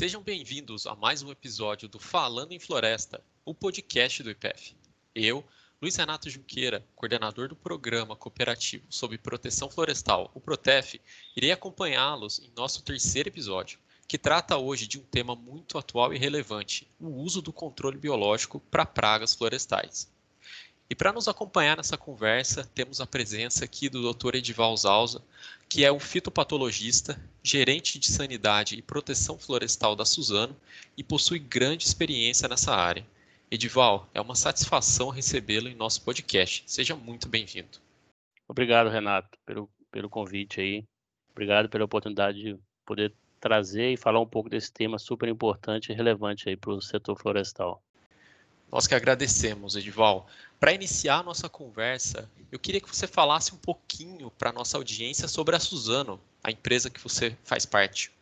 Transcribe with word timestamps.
Sejam 0.00 0.22
bem-vindos 0.22 0.86
a 0.86 0.96
mais 0.96 1.20
um 1.22 1.30
episódio 1.30 1.86
do 1.86 1.98
Falando 1.98 2.52
em 2.52 2.58
Floresta, 2.58 3.22
o 3.44 3.52
podcast 3.52 4.22
do 4.22 4.30
IPEF. 4.30 4.74
Eu, 5.14 5.44
Luiz 5.78 5.94
Renato 5.94 6.30
Junqueira, 6.30 6.82
coordenador 6.96 7.48
do 7.48 7.54
programa 7.54 8.16
cooperativo 8.16 8.86
sobre 8.88 9.18
proteção 9.18 9.68
florestal, 9.68 10.30
o 10.32 10.40
Protef, 10.40 10.98
irei 11.36 11.52
acompanhá-los 11.52 12.38
em 12.38 12.50
nosso 12.56 12.82
terceiro 12.82 13.28
episódio, 13.28 13.78
que 14.08 14.16
trata 14.16 14.56
hoje 14.56 14.86
de 14.86 14.98
um 14.98 15.02
tema 15.02 15.36
muito 15.36 15.76
atual 15.76 16.14
e 16.14 16.18
relevante: 16.18 16.88
o 16.98 17.08
uso 17.08 17.42
do 17.42 17.52
controle 17.52 17.98
biológico 17.98 18.58
para 18.58 18.86
pragas 18.86 19.34
florestais. 19.34 20.10
E 20.90 20.94
para 20.96 21.12
nos 21.12 21.28
acompanhar 21.28 21.76
nessa 21.76 21.96
conversa, 21.96 22.68
temos 22.74 23.00
a 23.00 23.06
presença 23.06 23.64
aqui 23.64 23.88
do 23.88 24.12
Dr. 24.12 24.34
Edival 24.34 24.76
Zausa, 24.76 25.22
que 25.68 25.84
é 25.84 25.92
um 25.92 26.00
fitopatologista, 26.00 27.16
gerente 27.44 27.96
de 27.96 28.10
sanidade 28.10 28.74
e 28.74 28.82
proteção 28.82 29.38
florestal 29.38 29.94
da 29.94 30.04
Suzano 30.04 30.56
e 30.96 31.04
possui 31.04 31.38
grande 31.38 31.86
experiência 31.86 32.48
nessa 32.48 32.74
área. 32.74 33.06
Edival, 33.48 34.10
é 34.12 34.20
uma 34.20 34.34
satisfação 34.34 35.10
recebê-lo 35.10 35.68
em 35.68 35.76
nosso 35.76 36.02
podcast. 36.02 36.64
Seja 36.66 36.96
muito 36.96 37.28
bem-vindo. 37.28 37.78
Obrigado, 38.48 38.90
Renato, 38.90 39.38
pelo, 39.46 39.70
pelo 39.92 40.10
convite 40.10 40.60
aí. 40.60 40.84
Obrigado 41.30 41.68
pela 41.68 41.84
oportunidade 41.84 42.42
de 42.42 42.58
poder 42.84 43.14
trazer 43.38 43.92
e 43.92 43.96
falar 43.96 44.18
um 44.18 44.26
pouco 44.26 44.48
desse 44.48 44.72
tema 44.72 44.98
super 44.98 45.28
importante 45.28 45.92
e 45.92 45.94
relevante 45.94 46.48
aí 46.48 46.56
para 46.56 46.72
o 46.72 46.82
setor 46.82 47.16
florestal. 47.16 47.80
Nós 48.70 48.86
que 48.86 48.94
agradecemos, 48.94 49.74
Edival. 49.74 50.28
Para 50.60 50.72
iniciar 50.72 51.18
a 51.18 51.22
nossa 51.24 51.48
conversa, 51.48 52.30
eu 52.52 52.58
queria 52.58 52.80
que 52.80 52.88
você 52.88 53.06
falasse 53.06 53.52
um 53.52 53.58
pouquinho 53.58 54.30
para 54.30 54.50
a 54.50 54.52
nossa 54.52 54.76
audiência 54.76 55.26
sobre 55.26 55.56
a 55.56 55.60
Suzano, 55.60 56.20
a 56.42 56.52
empresa 56.52 56.88
que 56.88 57.00
você 57.00 57.36
faz 57.42 57.66
parte. 57.66 58.12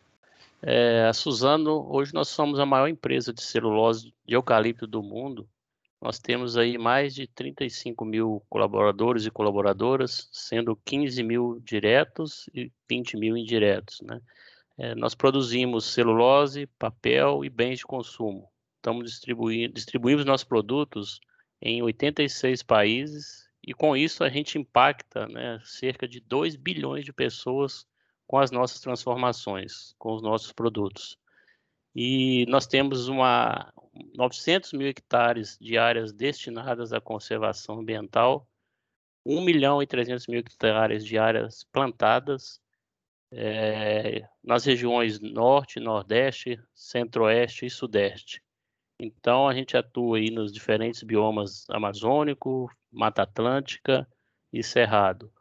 É, 0.61 1.05
a 1.07 1.13
Suzano, 1.13 1.85
hoje 1.93 2.13
nós 2.15 2.29
somos 2.29 2.59
a 2.59 2.65
maior 2.65 2.87
empresa 2.87 3.31
de 3.31 3.43
celulose 3.43 4.11
de 4.25 4.33
eucalipto 4.33 4.87
do 4.87 5.03
mundo. 5.03 5.47
Nós 6.01 6.17
temos 6.17 6.57
aí 6.57 6.79
mais 6.79 7.13
de 7.13 7.27
35 7.27 8.03
mil 8.03 8.41
colaboradores 8.49 9.25
e 9.25 9.31
colaboradoras, 9.31 10.29
sendo 10.31 10.75
15 10.83 11.21
mil 11.21 11.61
diretos 11.63 12.49
e 12.55 12.71
20 12.89 13.17
mil 13.17 13.37
indiretos. 13.37 14.01
Né? 14.01 14.19
É, 14.79 14.95
nós 14.95 15.13
produzimos 15.13 15.85
celulose, 15.85 16.65
papel 16.79 17.45
e 17.45 17.49
bens 17.49 17.79
de 17.79 17.85
consumo 17.85 18.49
estamos 18.79 19.11
distribuindo, 19.11 19.73
distribuímos 19.73 20.25
nossos 20.25 20.45
produtos 20.45 21.19
em 21.61 21.81
86 21.83 22.63
países 22.63 23.49
e 23.61 23.73
com 23.73 23.95
isso 23.95 24.23
a 24.23 24.29
gente 24.29 24.57
impacta 24.57 25.27
né, 25.27 25.61
cerca 25.63 26.07
de 26.07 26.21
2 26.21 26.55
bilhões 26.55 27.03
de 27.03 27.13
pessoas 27.13 27.85
com 28.25 28.37
as 28.37 28.51
nossas 28.51 28.79
transformações, 28.79 29.93
com 29.97 30.13
os 30.13 30.21
nossos 30.21 30.53
produtos. 30.53 31.17
E 31.93 32.45
nós 32.47 32.65
temos 32.67 33.07
uma 33.07 33.73
900 34.15 34.73
mil 34.73 34.87
hectares 34.87 35.57
de 35.59 35.77
áreas 35.77 36.13
destinadas 36.13 36.93
à 36.93 37.01
conservação 37.01 37.79
ambiental, 37.79 38.47
1 39.25 39.41
milhão 39.41 39.83
e 39.83 39.87
300 39.87 40.27
mil 40.27 40.39
hectares 40.39 41.03
de 41.03 41.17
áreas 41.17 41.65
plantadas 41.65 42.61
é, 43.31 44.27
nas 44.43 44.63
regiões 44.63 45.19
Norte, 45.19 45.79
Nordeste, 45.79 46.59
Centro-Oeste 46.73 47.65
e 47.65 47.69
Sudeste. 47.69 48.41
Então, 48.99 49.47
a 49.47 49.53
gente 49.53 49.77
atua 49.77 50.17
aí 50.17 50.29
nos 50.29 50.51
diferentes 50.51 51.01
biomas 51.03 51.65
amazônico, 51.69 52.69
Mata 52.91 53.21
Atlântica 53.21 54.05
e 54.51 54.61
Cerrado. 54.61 55.31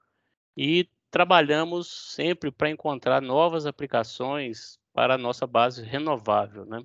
E 0.56 0.88
trabalhamos 1.10 1.88
sempre 2.14 2.52
para 2.52 2.70
encontrar 2.70 3.20
novas 3.20 3.66
aplicações 3.66 4.78
para 4.92 5.14
a 5.14 5.18
nossa 5.18 5.46
base 5.46 5.82
renovável. 5.82 6.64
Né? 6.64 6.84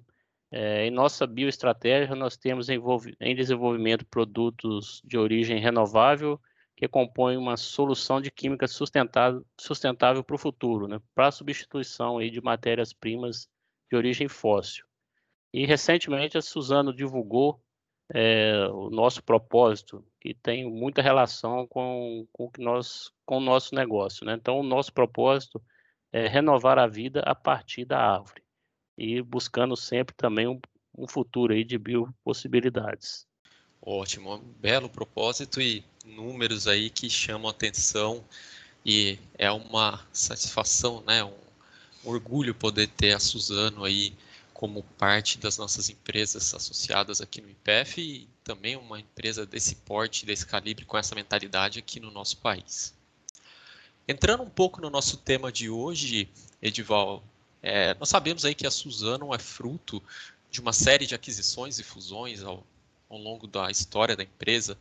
É, 0.51 0.85
em 0.87 0.91
nossa 0.91 1.27
bioestratégia, 1.27 2.15
nós 2.15 2.37
temos 2.37 2.69
em 2.69 3.35
desenvolvimento 3.35 4.05
produtos 4.07 4.99
de 5.03 5.17
origem 5.17 5.59
renovável 5.59 6.41
que 6.75 6.87
compõem 6.87 7.37
uma 7.37 7.55
solução 7.55 8.19
de 8.19 8.31
química 8.31 8.67
sustentável, 8.67 10.23
para 10.23 10.35
o 10.35 10.39
futuro, 10.39 10.87
né? 10.87 10.99
para 11.13 11.31
substituição 11.31 12.17
aí 12.17 12.31
de 12.31 12.41
matérias-primas 12.41 13.47
de 13.91 13.95
origem 13.95 14.27
fóssil. 14.27 14.85
E 15.53 15.65
recentemente 15.65 16.37
a 16.37 16.41
Suzano 16.41 16.93
divulgou 16.93 17.61
é, 18.13 18.67
o 18.71 18.89
nosso 18.89 19.21
propósito, 19.23 20.03
que 20.19 20.33
tem 20.33 20.69
muita 20.69 21.01
relação 21.01 21.67
com, 21.67 22.27
com, 22.31 22.49
que 22.49 22.61
nós, 22.61 23.11
com 23.25 23.37
o 23.37 23.41
nosso 23.41 23.75
negócio. 23.75 24.25
Né? 24.25 24.33
Então, 24.33 24.59
o 24.59 24.63
nosso 24.63 24.91
propósito 24.91 25.61
é 26.11 26.27
renovar 26.27 26.79
a 26.79 26.87
vida 26.87 27.21
a 27.21 27.35
partir 27.35 27.85
da 27.85 27.99
árvore 27.99 28.43
e 28.97 29.21
buscando 29.21 29.75
sempre 29.75 30.15
também 30.15 30.47
um, 30.47 30.59
um 30.97 31.07
futuro 31.07 31.53
aí 31.53 31.63
de 31.63 31.77
biopossibilidades. 31.77 33.27
Ótimo, 33.81 34.35
um 34.35 34.39
belo 34.39 34.89
propósito 34.89 35.61
e 35.61 35.83
números 36.05 36.67
aí 36.67 36.89
que 36.89 37.09
chamam 37.09 37.49
atenção 37.49 38.23
e 38.85 39.19
é 39.37 39.51
uma 39.51 40.05
satisfação, 40.13 41.03
né, 41.05 41.23
um, 41.23 41.33
um 42.05 42.09
orgulho 42.09 42.55
poder 42.55 42.87
ter 42.87 43.13
a 43.13 43.19
Suzano 43.19 43.83
aí 43.83 44.13
como 44.53 44.83
parte 44.97 45.37
das 45.37 45.57
nossas 45.57 45.89
empresas 45.89 46.53
associadas 46.53 47.19
aqui 47.21 47.41
no 47.41 47.49
IPF 47.49 48.01
e 48.01 48.29
também 48.43 48.75
uma 48.75 48.99
empresa 48.99 49.45
desse 49.45 49.75
porte, 49.75 50.25
desse 50.25 50.45
calibre, 50.45 50.85
com 50.85 50.97
essa 50.97 51.15
mentalidade 51.15 51.79
aqui 51.79 51.99
no 51.99 52.11
nosso 52.11 52.37
país. 52.37 52.93
Entrando 54.07 54.43
um 54.43 54.49
pouco 54.49 54.81
no 54.81 54.89
nosso 54.89 55.17
tema 55.17 55.51
de 55.51 55.69
hoje, 55.69 56.29
Edival, 56.61 57.23
é, 57.61 57.93
nós 57.95 58.09
sabemos 58.09 58.43
aí 58.43 58.53
que 58.53 58.67
a 58.67 58.71
Suzano 58.71 59.33
é 59.33 59.39
fruto 59.39 60.03
de 60.51 60.59
uma 60.59 60.73
série 60.73 61.05
de 61.05 61.15
aquisições 61.15 61.79
e 61.79 61.83
fusões 61.83 62.43
ao, 62.43 62.65
ao 63.09 63.17
longo 63.17 63.47
da 63.47 63.71
história 63.71 64.15
da 64.15 64.23
empresa. 64.23 64.77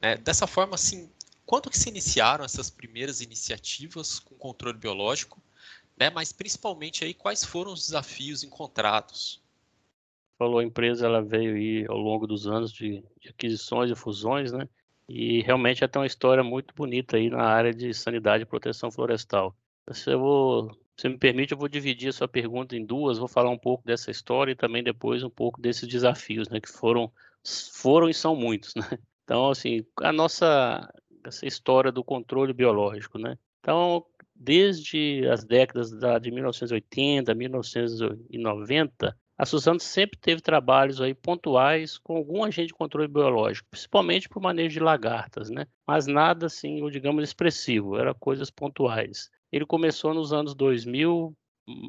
Né? 0.00 0.16
Dessa 0.16 0.46
forma, 0.46 0.74
assim, 0.74 1.10
quando 1.44 1.68
que 1.68 1.78
se 1.78 1.88
iniciaram 1.88 2.44
essas 2.44 2.70
primeiras 2.70 3.20
iniciativas 3.20 4.18
com 4.18 4.34
controle 4.36 4.78
biológico 4.78 5.41
né? 5.96 6.10
Mas 6.10 6.32
principalmente 6.32 7.04
aí 7.04 7.14
quais 7.14 7.44
foram 7.44 7.72
os 7.72 7.86
desafios 7.86 8.42
encontrados? 8.42 9.42
Falou, 10.38 10.58
a 10.58 10.64
empresa 10.64 11.06
ela 11.06 11.22
veio 11.22 11.54
aí 11.54 11.86
ao 11.88 11.96
longo 11.96 12.26
dos 12.26 12.46
anos 12.46 12.72
de, 12.72 13.04
de 13.20 13.28
aquisições 13.28 13.90
e 13.90 13.94
fusões, 13.94 14.52
né? 14.52 14.68
E 15.08 15.42
realmente 15.42 15.86
tem 15.86 16.00
uma 16.00 16.06
história 16.06 16.42
muito 16.42 16.74
bonita 16.74 17.16
aí 17.16 17.28
na 17.28 17.42
área 17.42 17.72
de 17.72 17.92
sanidade 17.92 18.42
e 18.42 18.46
proteção 18.46 18.90
florestal. 18.90 19.54
Se 19.90 20.10
eu 20.10 20.18
vou, 20.18 20.76
se 20.96 21.08
me 21.08 21.18
permite, 21.18 21.52
eu 21.52 21.58
vou 21.58 21.68
dividir 21.68 22.08
a 22.08 22.12
sua 22.12 22.28
pergunta 22.28 22.76
em 22.76 22.84
duas, 22.84 23.18
vou 23.18 23.28
falar 23.28 23.50
um 23.50 23.58
pouco 23.58 23.84
dessa 23.84 24.10
história 24.10 24.52
e 24.52 24.56
também 24.56 24.82
depois 24.82 25.22
um 25.22 25.30
pouco 25.30 25.60
desses 25.60 25.88
desafios, 25.88 26.48
né, 26.48 26.60
que 26.60 26.68
foram 26.68 27.12
foram 27.72 28.08
e 28.08 28.14
são 28.14 28.36
muitos, 28.36 28.72
né? 28.76 28.98
Então, 29.24 29.50
assim, 29.50 29.84
a 30.00 30.12
nossa 30.12 30.88
essa 31.24 31.46
história 31.46 31.92
do 31.92 32.02
controle 32.02 32.52
biológico, 32.52 33.18
né? 33.18 33.38
Então, 33.60 34.04
desde 34.42 35.26
as 35.28 35.44
décadas 35.44 35.90
de 36.20 36.30
1980, 36.30 37.32
1990, 37.34 39.16
a 39.38 39.46
Suzano 39.46 39.80
sempre 39.80 40.18
teve 40.18 40.40
trabalhos 40.40 41.00
aí 41.00 41.14
pontuais 41.14 41.96
com 41.98 42.16
algum 42.16 42.44
agente 42.44 42.68
de 42.68 42.74
controle 42.74 43.08
biológico, 43.08 43.68
principalmente 43.70 44.28
para 44.28 44.38
o 44.38 44.42
manejo 44.42 44.74
de 44.74 44.80
lagartas, 44.80 45.48
né? 45.48 45.66
Mas 45.86 46.06
nada 46.06 46.46
assim, 46.46 46.84
digamos, 46.90 47.24
expressivo, 47.24 47.96
eram 47.96 48.14
coisas 48.14 48.50
pontuais. 48.50 49.30
Ele 49.50 49.64
começou 49.64 50.12
nos 50.12 50.32
anos 50.32 50.54
2000, 50.54 51.34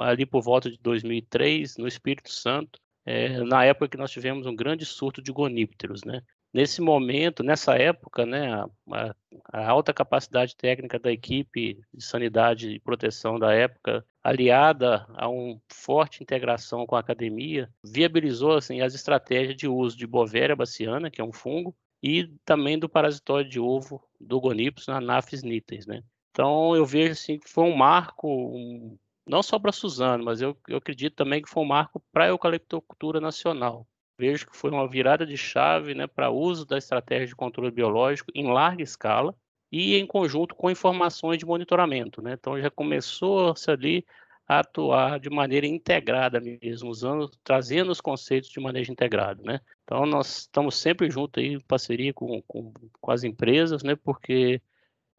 ali 0.01 0.25
por 0.25 0.41
volta 0.41 0.69
de 0.69 0.77
2003, 0.79 1.77
no 1.77 1.87
Espírito 1.87 2.31
Santo, 2.31 2.79
é, 3.05 3.39
na 3.43 3.65
época 3.65 3.89
que 3.89 3.97
nós 3.97 4.11
tivemos 4.11 4.45
um 4.45 4.55
grande 4.55 4.85
surto 4.85 5.21
de 5.21 5.31
gonípteros, 5.31 6.03
né? 6.03 6.21
Nesse 6.53 6.81
momento, 6.81 7.41
nessa 7.41 7.75
época, 7.75 8.27
né, 8.27 8.53
a, 8.91 9.15
a, 9.51 9.67
alta 9.67 9.91
capacidade 9.91 10.55
técnica 10.55 10.99
da 10.99 11.11
equipe 11.11 11.81
de 11.91 12.03
sanidade 12.03 12.69
e 12.69 12.79
proteção 12.79 13.39
da 13.39 13.51
época, 13.51 14.05
aliada 14.23 15.07
a 15.15 15.27
uma 15.27 15.59
forte 15.67 16.21
integração 16.21 16.85
com 16.85 16.95
a 16.95 16.99
academia, 16.99 17.73
viabilizou 17.83 18.53
assim, 18.55 18.81
as 18.81 18.93
estratégias 18.93 19.55
de 19.55 19.67
uso 19.67 19.97
de 19.97 20.05
Bovéria 20.05 20.55
baciana, 20.55 21.09
que 21.09 21.19
é 21.19 21.23
um 21.23 21.33
fungo, 21.33 21.75
e 22.03 22.27
também 22.45 22.77
do 22.77 22.87
parasitóide 22.87 23.49
de 23.49 23.59
ovo 23.59 24.03
do 24.19 24.39
Gonipus 24.39 24.85
na 24.85 24.97
Anaphes 24.97 25.41
nitens. 25.41 25.87
Né? 25.87 26.03
Então, 26.29 26.75
eu 26.75 26.85
vejo 26.85 27.13
assim, 27.13 27.39
que 27.39 27.49
foi 27.49 27.63
um 27.63 27.75
marco, 27.75 28.27
um, 28.27 28.95
não 29.25 29.41
só 29.41 29.57
para 29.57 29.71
Suzano, 29.71 30.23
mas 30.23 30.39
eu, 30.39 30.55
eu 30.67 30.77
acredito 30.77 31.15
também 31.15 31.41
que 31.41 31.49
foi 31.49 31.63
um 31.63 31.67
marco 31.67 31.99
para 32.11 32.25
a 32.25 32.27
eucaliptocultura 32.27 33.19
nacional. 33.19 33.87
Vejo 34.17 34.47
que 34.47 34.55
foi 34.55 34.69
uma 34.71 34.87
virada 34.87 35.25
de 35.25 35.37
chave 35.37 35.93
né, 35.93 36.07
para 36.07 36.29
uso 36.29 36.65
da 36.65 36.77
estratégia 36.77 37.27
de 37.27 37.35
controle 37.35 37.71
biológico 37.71 38.31
em 38.35 38.51
larga 38.51 38.83
escala 38.83 39.35
e 39.71 39.95
em 39.95 40.05
conjunto 40.05 40.55
com 40.55 40.69
informações 40.69 41.37
de 41.37 41.45
monitoramento. 41.45 42.21
Né? 42.21 42.33
Então 42.33 42.59
já 42.61 42.69
começou-se 42.69 43.69
ali 43.71 44.05
a 44.47 44.59
atuar 44.59 45.19
de 45.19 45.29
maneira 45.29 45.65
integrada 45.65 46.39
mesmo, 46.39 46.89
usando, 46.89 47.29
trazendo 47.43 47.91
os 47.91 48.01
conceitos 48.01 48.49
de 48.49 48.59
manejo 48.59 48.91
integrado, 48.91 49.41
né? 49.41 49.61
Então 49.83 50.05
nós 50.05 50.39
estamos 50.39 50.75
sempre 50.75 51.09
juntos 51.09 51.41
aí 51.41 51.53
em 51.53 51.59
parceria 51.61 52.13
com, 52.13 52.41
com, 52.43 52.73
com 52.99 53.11
as 53.11 53.23
empresas, 53.23 53.83
né? 53.83 53.95
Porque 53.95 54.61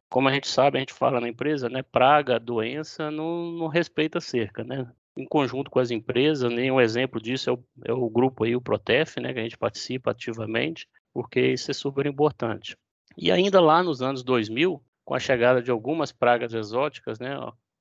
como 0.09 0.29
a 0.29 0.33
gente 0.33 0.47
sabe, 0.47 0.77
a 0.77 0.79
gente 0.79 0.93
fala 0.93 1.19
na 1.19 1.27
empresa, 1.27 1.67
né? 1.69 1.81
Praga, 1.83 2.39
doença, 2.39 3.09
não, 3.11 3.51
não 3.51 3.67
respeita 3.67 4.21
cerca, 4.21 4.63
né? 4.63 4.89
Em 5.17 5.25
conjunto 5.25 5.71
com 5.71 5.79
as 5.79 5.91
empresas, 5.91 6.51
nenhum 6.51 6.81
exemplo 6.81 7.21
disso 7.21 7.49
é 7.49 7.53
o, 7.53 7.63
é 7.85 7.93
o 7.93 8.09
grupo 8.09 8.43
aí, 8.43 8.55
o 8.55 8.61
Protef, 8.61 9.19
né? 9.19 9.33
Que 9.33 9.39
a 9.39 9.43
gente 9.43 9.57
participa 9.57 10.11
ativamente, 10.11 10.87
porque 11.13 11.39
isso 11.39 11.71
é 11.71 11.73
super 11.73 12.05
importante. 12.05 12.77
E 13.17 13.31
ainda 13.31 13.61
lá 13.61 13.81
nos 13.81 14.01
anos 14.01 14.23
2000, 14.23 14.81
com 15.05 15.13
a 15.13 15.19
chegada 15.19 15.61
de 15.61 15.71
algumas 15.71 16.11
pragas 16.11 16.53
exóticas, 16.53 17.19
né? 17.19 17.37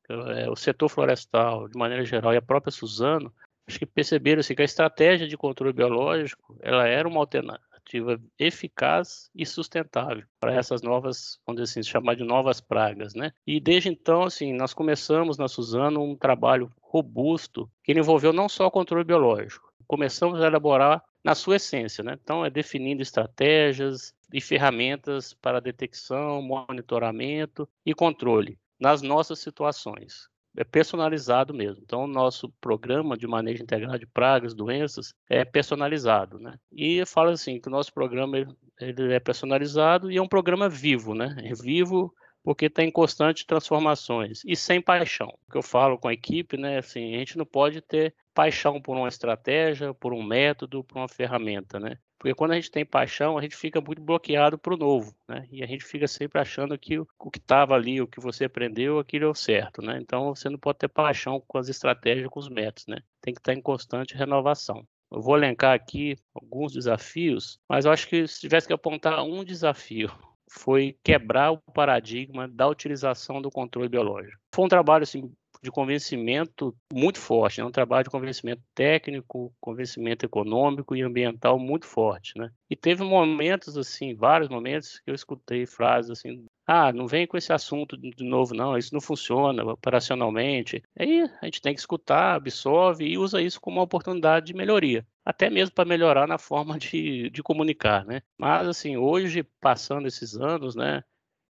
É, 0.08 0.50
o 0.50 0.54
setor 0.54 0.88
florestal, 0.88 1.66
de 1.68 1.78
maneira 1.78 2.04
geral, 2.04 2.34
e 2.34 2.36
a 2.36 2.42
própria 2.42 2.70
Suzano, 2.70 3.32
acho 3.66 3.78
que 3.78 3.86
perceberam 3.86 4.40
assim, 4.40 4.54
que 4.54 4.62
a 4.62 4.66
estratégia 4.66 5.26
de 5.26 5.36
controle 5.36 5.72
biológico 5.72 6.56
ela 6.60 6.86
era 6.86 7.08
uma 7.08 7.20
alternativa 7.20 8.20
eficaz 8.38 9.30
e 9.34 9.46
sustentável 9.46 10.24
para 10.38 10.54
essas 10.54 10.82
novas, 10.82 11.38
vamos 11.46 11.62
dizer 11.62 11.80
assim, 11.80 11.90
chamar 11.90 12.16
de 12.16 12.24
novas 12.24 12.60
pragas, 12.60 13.14
né? 13.14 13.32
E 13.46 13.58
desde 13.58 13.88
então, 13.88 14.22
assim, 14.22 14.52
nós 14.52 14.74
começamos 14.74 15.38
na 15.38 15.48
Suzano 15.48 16.02
um 16.02 16.16
trabalho 16.16 16.70
robusto 16.94 17.68
que 17.82 17.92
envolveu 17.92 18.32
não 18.32 18.48
só 18.48 18.66
o 18.66 18.70
controle 18.70 19.04
biológico, 19.04 19.72
começamos 19.84 20.40
a 20.40 20.46
elaborar 20.46 21.02
na 21.24 21.34
sua 21.34 21.56
essência, 21.56 22.04
né? 22.04 22.16
Então, 22.22 22.44
é 22.44 22.50
definindo 22.50 23.02
estratégias 23.02 24.14
e 24.32 24.40
ferramentas 24.40 25.34
para 25.34 25.60
detecção, 25.60 26.40
monitoramento 26.40 27.68
e 27.84 27.92
controle 27.92 28.58
nas 28.78 29.02
nossas 29.02 29.40
situações. 29.40 30.28
É 30.56 30.62
personalizado 30.62 31.52
mesmo. 31.52 31.82
Então, 31.82 32.04
o 32.04 32.06
nosso 32.06 32.48
programa 32.60 33.16
de 33.16 33.26
manejo 33.26 33.62
integrado 33.62 33.98
de 33.98 34.06
pragas, 34.06 34.54
doenças, 34.54 35.12
é 35.28 35.44
personalizado, 35.44 36.38
né? 36.38 36.54
E 36.70 37.04
fala 37.06 37.32
assim 37.32 37.60
que 37.60 37.66
o 37.66 37.72
nosso 37.72 37.92
programa 37.92 38.38
ele 38.80 39.12
é 39.12 39.18
personalizado 39.18 40.12
e 40.12 40.16
é 40.16 40.22
um 40.22 40.28
programa 40.28 40.68
vivo, 40.68 41.12
né? 41.12 41.34
É 41.42 41.54
vivo 41.54 42.14
porque 42.44 42.66
está 42.66 42.84
em 42.84 42.90
constantes 42.90 43.44
transformações 43.44 44.42
e 44.44 44.54
sem 44.54 44.80
paixão. 44.80 45.32
O 45.48 45.50
que 45.50 45.56
eu 45.56 45.62
falo 45.62 45.98
com 45.98 46.08
a 46.08 46.12
equipe, 46.12 46.58
né? 46.58 46.78
Assim, 46.78 47.14
a 47.14 47.18
gente 47.18 47.38
não 47.38 47.46
pode 47.46 47.80
ter 47.80 48.14
paixão 48.34 48.80
por 48.80 48.96
uma 48.96 49.08
estratégia, 49.08 49.94
por 49.94 50.12
um 50.12 50.22
método, 50.22 50.84
por 50.84 50.98
uma 50.98 51.08
ferramenta, 51.08 51.80
né? 51.80 51.96
Porque 52.18 52.34
quando 52.34 52.52
a 52.52 52.54
gente 52.54 52.70
tem 52.70 52.86
paixão, 52.86 53.36
a 53.36 53.42
gente 53.42 53.56
fica 53.56 53.80
muito 53.80 54.00
bloqueado 54.00 54.58
para 54.58 54.74
o 54.74 54.76
novo, 54.76 55.14
né? 55.28 55.46
E 55.50 55.62
a 55.62 55.66
gente 55.66 55.84
fica 55.84 56.06
sempre 56.06 56.40
achando 56.40 56.78
que 56.78 56.98
o, 56.98 57.06
que 57.30 57.38
estava 57.38 57.74
ali, 57.74 58.00
o 58.00 58.06
que 58.06 58.20
você 58.20 58.44
aprendeu, 58.44 58.98
aquilo 58.98 59.26
é 59.26 59.28
o 59.28 59.34
certo, 59.34 59.82
né? 59.82 59.98
Então 60.00 60.34
você 60.34 60.48
não 60.48 60.58
pode 60.58 60.78
ter 60.78 60.88
paixão 60.88 61.42
com 61.46 61.58
as 61.58 61.68
estratégias, 61.68 62.28
com 62.28 62.40
os 62.40 62.48
métodos, 62.48 62.86
né? 62.86 62.98
Tem 63.20 63.32
que 63.32 63.40
estar 63.40 63.52
em 63.52 63.60
constante 63.60 64.14
renovação. 64.14 64.86
Eu 65.10 65.20
vou 65.20 65.36
elencar 65.36 65.74
aqui 65.74 66.16
alguns 66.34 66.72
desafios, 66.72 67.58
mas 67.68 67.84
eu 67.84 67.92
acho 67.92 68.08
que 68.08 68.26
se 68.26 68.40
tivesse 68.40 68.66
que 68.66 68.72
apontar 68.72 69.22
um 69.22 69.44
desafio, 69.44 70.10
foi 70.50 70.96
quebrar 71.02 71.52
o 71.52 71.58
paradigma 71.72 72.48
da 72.48 72.68
utilização 72.68 73.40
do 73.40 73.50
controle 73.50 73.88
biológico. 73.88 74.38
Foi 74.54 74.64
um 74.64 74.68
trabalho 74.68 75.02
assim, 75.02 75.32
de 75.64 75.70
convencimento 75.70 76.76
muito 76.92 77.18
forte, 77.18 77.60
né? 77.60 77.66
um 77.66 77.70
trabalho 77.70 78.04
de 78.04 78.10
convencimento 78.10 78.62
técnico, 78.74 79.52
convencimento 79.58 80.26
econômico 80.26 80.94
e 80.94 81.02
ambiental 81.02 81.58
muito 81.58 81.86
forte, 81.86 82.34
né? 82.36 82.50
E 82.68 82.76
teve 82.76 83.02
momentos 83.02 83.78
assim, 83.78 84.14
vários 84.14 84.50
momentos 84.50 85.00
que 85.00 85.10
eu 85.10 85.14
escutei 85.14 85.64
frases 85.64 86.10
assim, 86.10 86.44
ah, 86.66 86.92
não 86.92 87.06
vem 87.06 87.26
com 87.26 87.36
esse 87.36 87.52
assunto 87.52 87.96
de 87.96 88.24
novo 88.24 88.54
não, 88.54 88.76
isso 88.76 88.92
não 88.92 89.00
funciona 89.00 89.64
operacionalmente. 89.64 90.82
Aí 90.98 91.22
a 91.40 91.46
gente 91.46 91.62
tem 91.62 91.74
que 91.74 91.80
escutar, 91.80 92.34
absorve 92.34 93.06
e 93.06 93.16
usa 93.16 93.40
isso 93.40 93.60
como 93.60 93.78
uma 93.78 93.84
oportunidade 93.84 94.46
de 94.46 94.54
melhoria, 94.54 95.06
até 95.24 95.48
mesmo 95.48 95.74
para 95.74 95.88
melhorar 95.88 96.26
na 96.26 96.38
forma 96.38 96.78
de, 96.78 97.30
de 97.30 97.42
comunicar, 97.42 98.04
né? 98.04 98.22
Mas 98.38 98.68
assim, 98.68 98.96
hoje 98.96 99.42
passando 99.60 100.06
esses 100.06 100.36
anos, 100.36 100.74
né? 100.74 101.02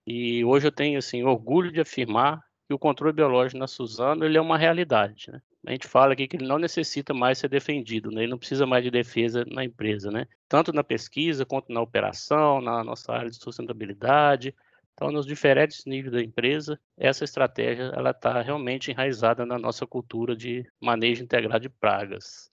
E 0.07 0.45
hoje 0.45 0.67
eu 0.67 0.73
tenho 0.73 0.99
assim 0.99 1.23
orgulho 1.23 1.71
de 1.71 1.81
afirmar 1.81 2.43
que 2.67 2.75
o 2.75 2.79
controle 2.79 3.13
biológico 3.13 3.59
na 3.59 3.67
Suzano 3.67 4.25
ele 4.25 4.39
é 4.39 4.41
uma 4.41 4.57
realidade. 4.57 5.31
Né? 5.31 5.41
A 5.67 5.73
gente 5.73 5.87
fala 5.87 6.13
aqui 6.13 6.27
que 6.27 6.37
ele 6.37 6.47
não 6.47 6.59
necessita 6.59 7.13
mais 7.13 7.39
ser 7.39 7.49
defendido, 7.49 8.11
né? 8.11 8.23
ele 8.23 8.31
não 8.31 8.39
precisa 8.39 8.65
mais 8.65 8.83
de 8.83 8.91
defesa 8.91 9.45
na 9.47 9.65
empresa, 9.65 10.11
né? 10.11 10.27
tanto 10.49 10.73
na 10.73 10.83
pesquisa 10.83 11.45
quanto 11.45 11.73
na 11.73 11.81
operação, 11.81 12.61
na 12.61 12.83
nossa 12.83 13.13
área 13.13 13.31
de 13.31 13.37
sustentabilidade. 13.37 14.55
Então, 14.95 15.11
nos 15.11 15.27
diferentes 15.27 15.85
níveis 15.85 16.13
da 16.13 16.23
empresa, 16.23 16.79
essa 16.97 17.25
estratégia 17.25 17.93
ela 17.95 18.11
está 18.11 18.41
realmente 18.41 18.91
enraizada 18.91 19.45
na 19.47 19.59
nossa 19.59 19.87
cultura 19.87 20.37
de 20.37 20.65
manejo 20.81 21.25
integrado 21.25 21.63
de 21.63 21.69
pragas. 21.69 22.50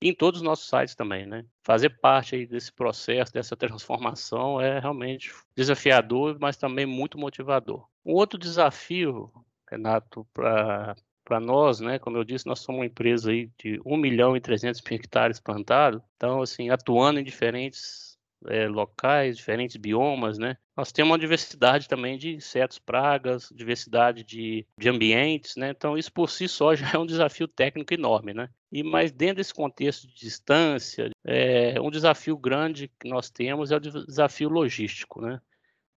Em 0.00 0.14
todos 0.14 0.40
os 0.40 0.44
nossos 0.44 0.68
sites 0.68 0.94
também, 0.94 1.26
né? 1.26 1.44
Fazer 1.62 1.90
parte 2.00 2.46
desse 2.46 2.72
processo, 2.72 3.32
dessa 3.32 3.56
transformação 3.56 4.60
é 4.60 4.78
realmente 4.78 5.32
desafiador, 5.56 6.36
mas 6.40 6.56
também 6.56 6.84
muito 6.86 7.18
motivador. 7.18 7.86
Um 8.04 8.12
outro 8.12 8.38
desafio 8.38 9.32
Renato, 9.70 10.26
para 10.32 11.40
nós, 11.40 11.80
né, 11.80 11.98
como 11.98 12.16
eu 12.16 12.24
disse, 12.24 12.46
nós 12.46 12.60
somos 12.60 12.80
uma 12.80 12.86
empresa 12.86 13.30
aí 13.30 13.50
de 13.58 13.80
1 13.84 13.96
milhão 13.96 14.36
e 14.36 14.40
300 14.40 14.80
mil 14.82 14.94
hectares 14.94 15.40
plantados, 15.40 16.00
então, 16.16 16.40
assim, 16.40 16.70
atuando 16.70 17.18
em 17.18 17.24
diferentes 17.24 18.15
é, 18.48 18.68
locais, 18.68 19.36
diferentes 19.36 19.76
biomas, 19.76 20.38
né, 20.38 20.56
nós 20.76 20.92
temos 20.92 21.12
uma 21.12 21.18
diversidade 21.18 21.88
também 21.88 22.18
de 22.18 22.34
insetos, 22.34 22.78
pragas, 22.78 23.50
diversidade 23.54 24.22
de, 24.22 24.66
de 24.78 24.88
ambientes, 24.88 25.56
né, 25.56 25.70
então 25.70 25.96
isso 25.96 26.12
por 26.12 26.30
si 26.30 26.48
só 26.48 26.74
já 26.76 26.92
é 26.92 26.98
um 26.98 27.06
desafio 27.06 27.48
técnico 27.48 27.94
enorme, 27.94 28.34
né, 28.34 28.48
e 28.70 28.82
mas 28.82 29.12
dentro 29.12 29.36
desse 29.36 29.54
contexto 29.54 30.06
de 30.06 30.14
distância, 30.14 31.10
é, 31.24 31.80
um 31.80 31.90
desafio 31.90 32.36
grande 32.36 32.90
que 33.00 33.08
nós 33.08 33.30
temos 33.30 33.70
é 33.70 33.76
o 33.76 33.80
desafio 33.80 34.48
logístico, 34.48 35.20
né, 35.20 35.40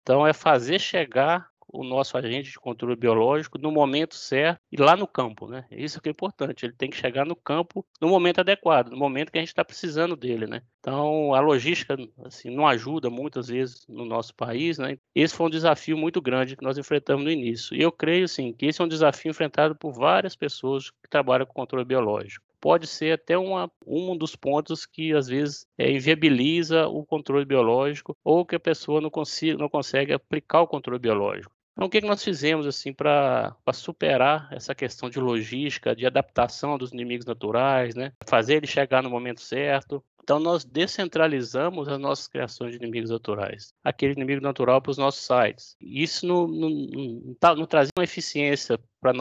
então 0.02 0.26
é 0.26 0.32
fazer 0.32 0.78
chegar 0.78 1.50
o 1.68 1.84
nosso 1.84 2.16
agente 2.16 2.50
de 2.50 2.58
controle 2.58 2.96
biológico 2.96 3.58
no 3.58 3.70
momento 3.70 4.14
certo 4.14 4.60
e 4.70 4.76
lá 4.76 4.96
no 4.96 5.06
campo, 5.06 5.46
né? 5.46 5.64
Isso 5.70 6.00
que 6.00 6.08
é 6.08 6.12
importante, 6.12 6.64
ele 6.64 6.72
tem 6.72 6.90
que 6.90 6.96
chegar 6.96 7.24
no 7.24 7.36
campo 7.36 7.84
no 8.00 8.08
momento 8.08 8.40
adequado, 8.40 8.90
no 8.90 8.96
momento 8.96 9.30
que 9.30 9.38
a 9.38 9.40
gente 9.40 9.48
está 9.48 9.64
precisando 9.64 10.16
dele, 10.16 10.46
né? 10.46 10.62
Então, 10.80 11.34
a 11.34 11.40
logística 11.40 11.96
assim, 12.24 12.50
não 12.50 12.66
ajuda 12.66 13.10
muitas 13.10 13.48
vezes 13.48 13.86
no 13.88 14.04
nosso 14.04 14.34
país, 14.34 14.78
né? 14.78 14.98
Esse 15.14 15.34
foi 15.34 15.46
um 15.46 15.50
desafio 15.50 15.96
muito 15.96 16.20
grande 16.20 16.56
que 16.56 16.64
nós 16.64 16.78
enfrentamos 16.78 17.24
no 17.24 17.30
início. 17.30 17.76
E 17.76 17.82
eu 17.82 17.92
creio, 17.92 18.24
assim, 18.24 18.52
que 18.52 18.66
esse 18.66 18.80
é 18.80 18.84
um 18.84 18.88
desafio 18.88 19.30
enfrentado 19.30 19.74
por 19.76 19.92
várias 19.92 20.34
pessoas 20.34 20.90
que 20.90 21.08
trabalham 21.10 21.46
com 21.46 21.52
controle 21.52 21.84
biológico 21.84 22.48
pode 22.60 22.86
ser 22.86 23.12
até 23.12 23.38
uma, 23.38 23.70
um 23.86 24.16
dos 24.16 24.34
pontos 24.34 24.84
que 24.84 25.12
às 25.14 25.28
vezes 25.28 25.66
é, 25.76 25.90
inviabiliza 25.90 26.86
o 26.86 27.04
controle 27.04 27.44
biológico 27.44 28.16
ou 28.24 28.44
que 28.44 28.56
a 28.56 28.60
pessoa 28.60 29.00
não, 29.00 29.10
consiga, 29.10 29.56
não 29.56 29.68
consegue 29.68 30.12
aplicar 30.12 30.62
o 30.62 30.66
controle 30.66 30.98
biológico. 30.98 31.57
Então, 31.78 31.86
o 31.86 31.90
que, 31.90 32.00
que 32.00 32.08
nós 32.08 32.24
fizemos 32.24 32.66
assim 32.66 32.92
para 32.92 33.56
superar 33.72 34.48
essa 34.50 34.74
questão 34.74 35.08
de 35.08 35.20
logística, 35.20 35.94
de 35.94 36.04
adaptação 36.04 36.76
dos 36.76 36.90
inimigos 36.92 37.24
naturais, 37.24 37.94
né? 37.94 38.12
Fazer 38.26 38.56
ele 38.56 38.66
chegar 38.66 39.00
no 39.00 39.08
momento 39.08 39.40
certo. 39.40 40.02
Então, 40.20 40.40
nós 40.40 40.64
descentralizamos 40.64 41.86
as 41.86 41.98
nossas 42.00 42.26
criações 42.26 42.72
de 42.72 42.78
inimigos 42.78 43.10
naturais, 43.10 43.72
aquele 43.82 44.14
inimigo 44.14 44.42
natural 44.42 44.82
para 44.82 44.90
os 44.90 44.98
nossos 44.98 45.24
sites. 45.24 45.76
Isso 45.80 46.26
não, 46.26 46.48
não, 46.48 46.68
não, 46.68 47.34
tá, 47.38 47.54
não 47.54 47.64
trazia 47.64 47.92
uma 47.96 48.04
eficiência 48.04 48.78
para 49.00 49.12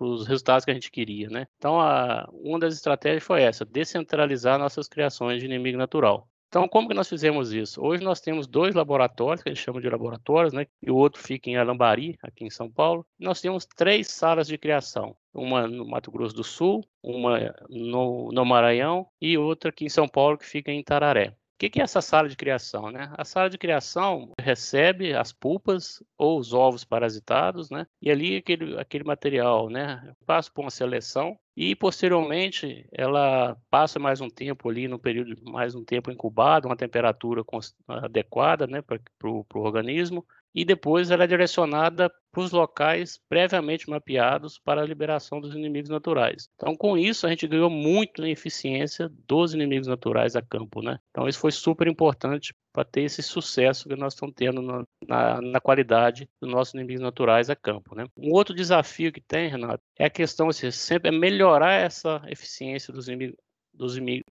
os 0.00 0.26
resultados 0.26 0.64
que 0.64 0.70
a 0.70 0.74
gente 0.74 0.90
queria, 0.90 1.28
né? 1.28 1.46
Então, 1.58 1.78
a, 1.78 2.26
uma 2.32 2.58
das 2.58 2.74
estratégias 2.74 3.22
foi 3.22 3.42
essa, 3.42 3.64
descentralizar 3.64 4.58
nossas 4.58 4.88
criações 4.88 5.40
de 5.40 5.46
inimigo 5.46 5.76
natural. 5.76 6.27
Então, 6.48 6.66
como 6.66 6.88
que 6.88 6.94
nós 6.94 7.08
fizemos 7.08 7.52
isso? 7.52 7.78
Hoje 7.84 8.02
nós 8.02 8.20
temos 8.20 8.46
dois 8.46 8.74
laboratórios, 8.74 9.42
que 9.42 9.50
a 9.50 9.52
gente 9.52 9.62
chama 9.62 9.82
de 9.82 9.88
laboratórios, 9.88 10.54
né? 10.54 10.66
E 10.82 10.90
o 10.90 10.96
outro 10.96 11.22
fica 11.22 11.50
em 11.50 11.56
Alambari, 11.58 12.18
aqui 12.22 12.44
em 12.44 12.50
São 12.50 12.70
Paulo. 12.70 13.06
Nós 13.18 13.40
temos 13.42 13.66
três 13.66 14.08
salas 14.08 14.48
de 14.48 14.56
criação. 14.56 15.14
Uma 15.34 15.68
no 15.68 15.86
Mato 15.86 16.10
Grosso 16.10 16.34
do 16.34 16.42
Sul, 16.42 16.82
uma 17.02 17.54
no, 17.68 18.30
no 18.32 18.44
Maranhão 18.46 19.06
e 19.20 19.36
outra 19.36 19.68
aqui 19.68 19.84
em 19.84 19.90
São 19.90 20.08
Paulo, 20.08 20.38
que 20.38 20.46
fica 20.46 20.72
em 20.72 20.82
Tararé. 20.82 21.36
O 21.58 21.68
que, 21.68 21.80
é 21.80 21.82
essa 21.82 22.00
sala 22.00 22.28
de 22.28 22.36
criação? 22.36 22.88
Né? 22.92 23.12
A 23.18 23.24
sala 23.24 23.50
de 23.50 23.58
criação 23.58 24.30
recebe 24.40 25.12
as 25.12 25.32
pulpas 25.32 26.00
ou 26.16 26.38
os 26.38 26.52
ovos 26.52 26.84
parasitados, 26.84 27.68
né? 27.68 27.84
e 28.00 28.12
ali 28.12 28.36
aquele, 28.36 28.78
aquele 28.78 29.02
material 29.02 29.68
né, 29.68 30.14
passa 30.24 30.48
por 30.52 30.60
uma 30.60 30.70
seleção 30.70 31.36
e 31.56 31.74
posteriormente 31.74 32.86
ela 32.92 33.56
passa 33.68 33.98
mais 33.98 34.20
um 34.20 34.30
tempo 34.30 34.70
ali, 34.70 34.86
no 34.86 35.00
período 35.00 35.34
mais 35.50 35.74
um 35.74 35.84
tempo 35.84 36.12
incubado, 36.12 36.68
uma 36.68 36.76
temperatura 36.76 37.42
adequada 37.88 38.64
né, 38.68 38.80
para 38.80 39.00
o 39.28 39.44
organismo, 39.54 40.24
e 40.54 40.64
depois 40.64 41.10
ela 41.10 41.24
é 41.24 41.26
direcionada 41.26 42.10
para 42.30 42.42
os 42.42 42.52
locais 42.52 43.18
previamente 43.28 43.88
mapeados 43.88 44.58
para 44.58 44.82
a 44.82 44.84
liberação 44.84 45.40
dos 45.40 45.54
inimigos 45.54 45.90
naturais. 45.90 46.48
Então, 46.54 46.76
com 46.76 46.96
isso, 46.96 47.26
a 47.26 47.30
gente 47.30 47.46
ganhou 47.46 47.70
muito 47.70 48.24
em 48.24 48.30
eficiência 48.30 49.10
dos 49.26 49.54
inimigos 49.54 49.86
naturais 49.86 50.36
a 50.36 50.42
campo, 50.42 50.82
né? 50.82 50.98
Então, 51.10 51.28
isso 51.28 51.38
foi 51.38 51.50
super 51.50 51.86
importante 51.86 52.54
para 52.72 52.84
ter 52.84 53.02
esse 53.02 53.22
sucesso 53.22 53.88
que 53.88 53.96
nós 53.96 54.12
estamos 54.12 54.34
tendo 54.36 54.62
na, 54.62 54.84
na, 55.06 55.40
na, 55.40 55.60
qualidade 55.60 56.28
dos 56.40 56.50
nossos 56.50 56.74
inimigos 56.74 57.02
naturais 57.02 57.50
a 57.50 57.56
campo, 57.56 57.94
né? 57.94 58.06
Um 58.16 58.32
outro 58.32 58.54
desafio 58.54 59.12
que 59.12 59.20
tem, 59.20 59.48
Renato, 59.48 59.82
é 59.98 60.04
a 60.04 60.10
questão, 60.10 60.48
assim, 60.48 60.70
sempre 60.70 61.08
é 61.08 61.12
melhorar 61.12 61.72
essa 61.72 62.22
eficiência 62.28 62.92
dos 62.92 63.08
inimigos, 63.08 63.36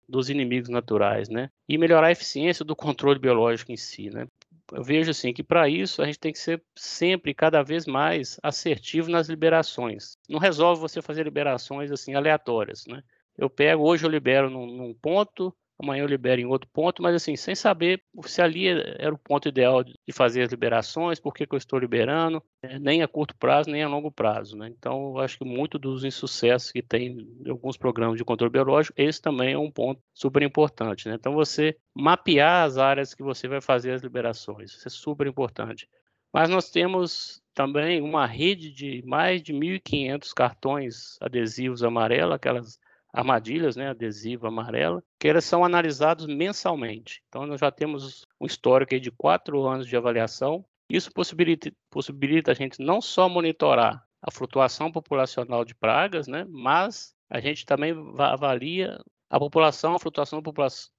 dos 0.09 0.29
inimigos 0.29 0.69
naturais, 0.69 1.29
né? 1.29 1.51
E 1.69 1.79
melhorar 1.79 2.09
a 2.09 2.13
eficiência 2.13 2.65
do 2.65 2.77
controle 2.77 3.19
biológico 3.19 3.73
em 3.73 3.77
si, 3.77 4.11
né? 4.11 4.27
Eu 4.73 4.83
vejo 4.83 5.11
assim 5.11 5.33
que 5.33 5.43
para 5.43 5.69
isso 5.69 6.03
a 6.03 6.07
gente 6.07 6.19
tem 6.19 6.33
que 6.33 6.39
ser 6.39 6.63
sempre 6.75 7.33
cada 7.33 7.63
vez 7.63 7.87
mais 7.87 8.39
assertivo 8.43 9.11
nas 9.11 9.29
liberações. 9.29 10.17
Não 10.29 10.39
resolve 10.39 10.81
você 10.81 11.01
fazer 11.01 11.25
liberações 11.25 11.91
assim 11.91 12.15
aleatórias, 12.15 12.85
né? 12.87 13.03
Eu 13.39 13.51
pego 13.51 13.87
hoje 13.87 14.05
eu 14.05 14.11
libero 14.11 14.51
num, 14.51 14.67
num 14.67 14.95
ponto, 14.95 15.55
amanhã 15.79 16.03
eu 16.03 16.07
libero 16.07 16.41
em 16.41 16.47
outro 16.47 16.69
ponto, 16.73 17.03
mas 17.03 17.15
assim, 17.15 17.37
sem 17.37 17.55
saber 17.55 18.03
se 18.25 18.41
ali 18.41 18.67
era 18.69 19.15
o 19.15 19.19
ponto 19.19 19.49
ideal 19.49 19.85
de 19.85 19.95
fazer 20.13 20.43
as 20.43 20.51
liberações, 20.51 21.21
por 21.21 21.35
que, 21.35 21.47
que 21.47 21.55
eu 21.55 21.59
estou 21.59 21.79
liberando, 21.79 22.43
né, 22.63 22.79
nem 22.79 23.03
a 23.03 23.09
curto 23.09 23.37
prazo, 23.37 23.71
nem 23.71 23.83
a 23.83 23.89
longo 23.89 24.11
prazo. 24.11 24.57
Né? 24.57 24.69
Então, 24.69 25.13
eu 25.15 25.19
acho 25.19 25.39
que 25.39 25.45
muito 25.45 25.79
dos 25.79 26.05
insucessos 26.05 26.73
que 26.73 26.83
tem 26.83 27.19
em 27.45 27.51
alguns 27.51 27.77
programas 27.77 28.17
de 28.17 28.25
controle 28.25 28.53
biológico, 28.53 28.95
esse 28.97 29.21
também 29.21 29.53
é 29.53 29.59
um 29.59 29.71
ponto 29.71 30.01
super 30.15 30.43
importante. 30.43 31.09
Né? 31.09 31.15
Então, 31.15 31.35
você 31.35 31.77
mapear 31.95 32.65
as 32.65 32.79
áreas 32.79 33.15
que 33.15 33.23
você 33.23 33.47
vai 33.47 33.61
fazer 33.61 33.93
as 33.93 34.03
liberações, 34.03 34.73
isso 34.73 34.89
é 34.89 34.91
super 34.91 35.27
importante. 35.27 35.89
Mas 36.33 36.51
nós 36.51 36.71
temos 36.71 37.41
também 37.55 38.03
uma 38.03 38.27
rede 38.27 38.71
de 38.71 39.03
mais 39.07 39.43
de 39.43 39.55
1.500 39.55 40.33
cartões 40.35 41.17
adesivos 41.21 41.83
amarelos, 41.83 42.35
aquelas 42.35 42.79
armadilhas, 43.17 43.77
né, 43.77 43.89
adesivo 43.89 44.47
amarela, 44.47 45.03
que 45.19 45.27
elas 45.27 45.45
são 45.45 45.65
analisados 45.65 46.27
mensalmente. 46.27 47.23
Então, 47.29 47.47
nós 47.47 47.61
já 47.61 47.71
temos 47.71 48.27
um 48.39 48.45
histórico 48.45 49.01
de 49.01 49.11
quatro 49.11 49.67
anos 49.67 49.87
de 49.87 49.97
avaliação. 49.97 50.65
Isso 50.89 51.11
possibilita, 51.11 51.73
possibilita 51.91 52.53
a 52.53 52.55
gente 52.55 52.83
não 52.83 53.01
só 53.01 53.27
monitorar 53.29 54.07
a 54.21 54.31
flutuação 54.31 54.93
populacional 54.93 55.65
de 55.65 55.75
pragas, 55.75 56.29
né, 56.29 56.47
mas 56.49 57.15
a 57.31 57.41
gente 57.41 57.65
também 57.65 57.95
avalia 58.19 59.01
a 59.29 59.39
população, 59.39 59.95
a 59.95 59.99
flutuação 59.99 60.41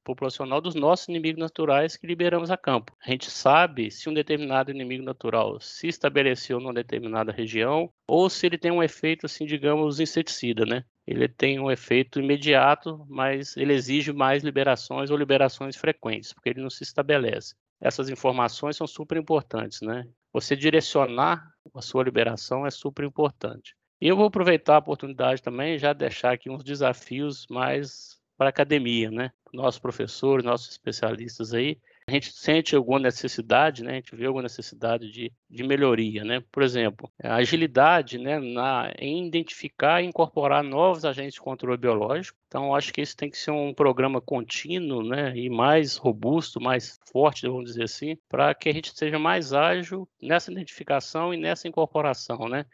populacional 0.04 0.60
dos 0.60 0.76
nossos 0.76 1.08
inimigos 1.08 1.40
naturais 1.40 1.96
que 1.96 2.06
liberamos 2.06 2.52
a 2.52 2.58
campo. 2.58 2.96
A 3.06 3.10
gente 3.10 3.32
sabe 3.32 3.90
se 3.90 4.10
um 4.10 4.14
determinado 4.14 4.70
inimigo 4.70 5.04
natural 5.04 5.60
se 5.62 5.88
estabeleceu 5.88 6.60
numa 6.60 6.74
determinada 6.74 7.32
região 7.32 7.90
ou 8.08 8.30
se 8.30 8.46
ele 8.46 8.58
tem 8.58 8.72
um 8.72 8.84
efeito, 8.84 9.26
assim, 9.26 9.46
digamos, 9.46 10.00
inseticida, 10.00 10.66
né? 10.66 10.84
Ele 11.06 11.30
tem 11.30 11.58
um 11.58 11.72
efeito 11.72 12.20
imediato, 12.20 13.06
mas 13.08 13.56
ele 13.56 13.74
exige 13.74 14.12
mais 14.12 14.44
liberações 14.44 15.10
ou 15.10 15.16
liberações 15.16 15.78
frequentes, 15.78 16.34
porque 16.34 16.50
ele 16.50 16.62
não 16.62 16.70
se 16.70 16.84
estabelece. 16.84 17.56
Essas 17.80 18.10
informações 18.10 18.76
são 18.76 18.86
super 18.86 19.18
importantes, 19.18 19.80
né? 19.82 20.06
Você 20.34 20.54
direcionar 20.56 21.48
a 21.74 21.82
sua 21.82 22.04
liberação 22.04 22.66
é 22.66 22.72
super 22.72 23.06
importante. 23.06 23.77
E 24.00 24.08
eu 24.08 24.16
vou 24.16 24.28
aproveitar 24.28 24.76
a 24.76 24.80
oportunidade 24.80 25.42
também 25.42 25.78
já 25.78 25.92
deixar 25.94 26.34
aqui 26.34 26.50
uns 26.50 26.64
desafios 26.64 27.48
mais 27.50 28.18
para 28.38 28.48
a 28.48 28.50
academia, 28.50 29.10
né? 29.10 29.32
Nossos 29.52 29.80
professores, 29.80 30.46
nossos 30.46 30.70
especialistas 30.70 31.54
aí, 31.54 31.80
a 32.08 32.14
gente 32.14 32.32
sente 32.32 32.76
alguma 32.76 33.00
necessidade, 33.00 33.84
né? 33.84 33.94
A 33.94 33.96
gente 33.96 34.16
vê 34.16 34.28
alguma 34.28 34.44
necessidade 34.44 35.12
de, 35.12 35.32
de 35.50 35.64
melhoria, 35.64 36.24
né? 36.24 36.42
Por 36.52 36.62
exemplo, 36.62 37.12
a 37.22 37.36
agilidade, 37.36 38.18
né? 38.18 38.40
Na, 38.40 38.94
em 39.00 39.28
identificar 39.28 40.02
e 40.02 40.06
incorporar 40.06 40.64
novos 40.64 41.04
agentes 41.04 41.34
de 41.34 41.42
controle 41.42 41.78
biológico. 41.78 42.38
Então, 42.48 42.76
acho 42.76 42.94
que 42.94 43.02
isso 43.02 43.18
tem 43.18 43.30
que 43.30 43.38
ser 43.38 43.52
um 43.52 43.74
programa 43.74 44.22
contínuo, 44.22 45.04
né? 45.04 45.36
E 45.36 45.50
mais 45.50 45.98
robusto, 45.98 46.62
mais 46.62 47.00
forte, 47.12 47.48
vamos 47.48 47.72
dizer 47.72 47.84
assim, 47.84 48.16
para 48.30 48.54
que 48.54 48.70
a 48.70 48.74
gente 48.74 48.96
seja 48.96 49.18
mais 49.18 49.52
ágil 49.52 50.08
nessa 50.22 50.52
identificação 50.52 51.34
e 51.34 51.38
nessa 51.38 51.68
incorporação, 51.68 52.48
né? 52.48 52.66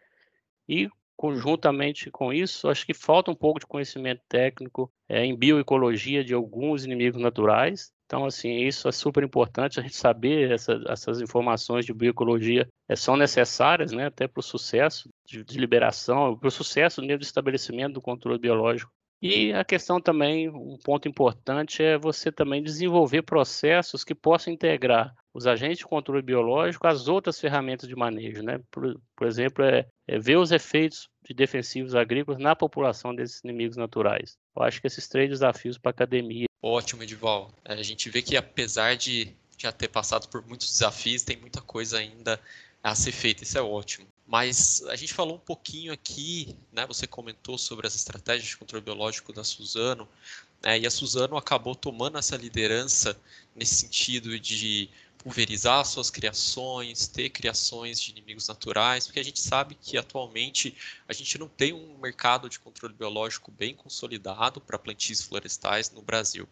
E 0.68 0.89
conjuntamente 1.24 2.12
com 2.12 2.34
isso, 2.34 2.68
acho 2.68 2.86
que 2.86 2.94
falta 2.94 3.32
um 3.32 3.36
pouco 3.36 3.58
de 3.58 3.65
conhecimento 3.65 4.22
técnico 4.27 4.92
é, 5.08 5.24
em 5.24 5.34
bioecologia 5.34 6.22
de 6.22 6.34
alguns 6.34 6.84
inimigos 6.84 7.22
naturais. 7.22 7.94
Então, 8.06 8.25
assim, 8.25 8.58
isso 8.58 8.89
é 8.89 8.92
super 8.92 9.24
importante, 9.24 9.80
a 9.80 9.84
gente 9.84 9.96
saber 9.96 10.51
essa, 10.51 10.84
essas 10.86 11.22
informações 11.22 11.86
de 11.86 11.94
bioecologia 11.94 12.68
é, 12.89 12.96
são 12.98 13.15
necessárias, 13.15 13.94
né, 13.94 14.08
até 14.08 14.27
para 14.27 14.42
o 14.42 14.44
sucesso 14.44 15.08
de, 15.25 15.46
de 15.46 15.58
liberação, 15.58 16.38
para 16.38 16.50
o 16.50 16.51
sucesso 16.51 17.01
no 17.01 17.18
de 17.18 17.24
estabelecimento 17.24 17.94
do 17.94 18.01
controle 18.01 18.38
biológico 18.38 18.92
e 19.22 19.53
a 19.53 19.63
questão 19.63 20.01
também, 20.01 20.50
um 20.50 20.77
ponto 20.84 21.08
importante 21.08 21.82
é 21.82 21.98
você 21.98 22.30
também 22.30 22.62
desenvolver 22.62 23.22
processos 23.22 24.03
que 24.03 24.13
possam 24.13 24.51
integrar 24.51 25.15
os 25.34 25.48
agentes 25.48 25.80
de 25.80 25.86
controle 25.86 26.22
biológico 26.22 26.86
às 26.86 27.08
outras 27.08 27.40
ferramentas 27.40 27.90
de 27.90 27.96
manejo, 27.96 28.44
né? 28.44 28.60
Por, 28.70 29.00
por 29.16 29.28
exemplo, 29.28 29.63
é, 29.63 29.88
é, 30.08 30.20
ver 30.20 30.38
os 30.38 30.52
efeitos 30.52 31.10
de 31.28 31.34
defensivos 31.34 31.96
agrícolas 31.96 32.40
na 32.40 32.56
população 32.56 33.16
desses 33.16 33.44
inimigos 33.44 33.75
naturais. 33.75 34.38
Eu 34.56 34.63
acho 34.63 34.80
que 34.80 34.88
esses 34.88 35.08
três 35.08 35.30
desafios 35.30 35.78
para 35.78 35.90
a 35.90 35.94
academia. 35.94 36.46
Ótimo, 36.62 37.04
Edival. 37.04 37.52
É, 37.66 37.74
a 37.74 37.84
gente 37.84 38.10
vê 38.10 38.22
que 38.22 38.38
apesar 38.38 38.96
de 38.96 39.34
já 39.58 39.72
ter 39.72 39.88
passado 39.88 40.28
por 40.28 40.46
muitos 40.46 40.70
desafios, 40.72 41.24
tem 41.24 41.38
muita 41.38 41.62
coisa 41.62 41.98
ainda 41.98 42.40
a 42.84 42.94
ser 42.94 43.12
feita. 43.12 43.44
Isso 43.44 43.58
é 43.58 43.62
ótimo. 43.62 44.06
Mas 44.28 44.84
a 44.88 44.96
gente 44.96 45.13
falou 45.13 45.36
um 45.36 45.40
pouquinho 45.40 45.92
aqui, 45.94 46.56
né? 46.72 46.86
Você 46.88 47.08
comentou 47.08 47.58
sobre 47.58 47.88
as 47.88 47.96
estratégias 47.96 48.50
de 48.50 48.58
controle 48.58 48.84
biológico 48.84 49.34
da 49.34 49.44
Suzano, 49.44 50.08
né, 50.63 50.80
e 50.80 50.88
a 50.88 50.92
Suzano 50.92 51.36
acabou 51.36 51.75
tomando 51.75 52.18
essa 52.18 52.38
liderança 52.38 53.18
nesse 53.54 53.75
sentido 53.75 54.40
de 54.40 54.90
pulverizar 55.24 55.86
suas 55.86 56.10
criações, 56.10 57.08
ter 57.08 57.30
criações 57.30 58.00
de 58.00 58.12
inimigos 58.12 58.50
naturais, 58.50 59.08
porque 59.08 59.22
a 59.22 59.24
gente 59.24 59.39
sabe 59.39 59.75
que 59.75 59.98
atualmente 59.98 60.75
a 61.08 61.13
gente 61.13 61.38
não 61.38 61.48
tem 61.48 61.72
um 61.72 61.98
mercado 61.98 62.50
de 62.50 62.60
controle 62.60 62.94
biológico 62.94 63.50
bem 63.50 63.74
consolidado 63.74 64.60
para 64.60 64.77
plantios 64.77 65.22
florestais 65.22 65.89
no 65.92 66.01
Brasil. 66.01 66.48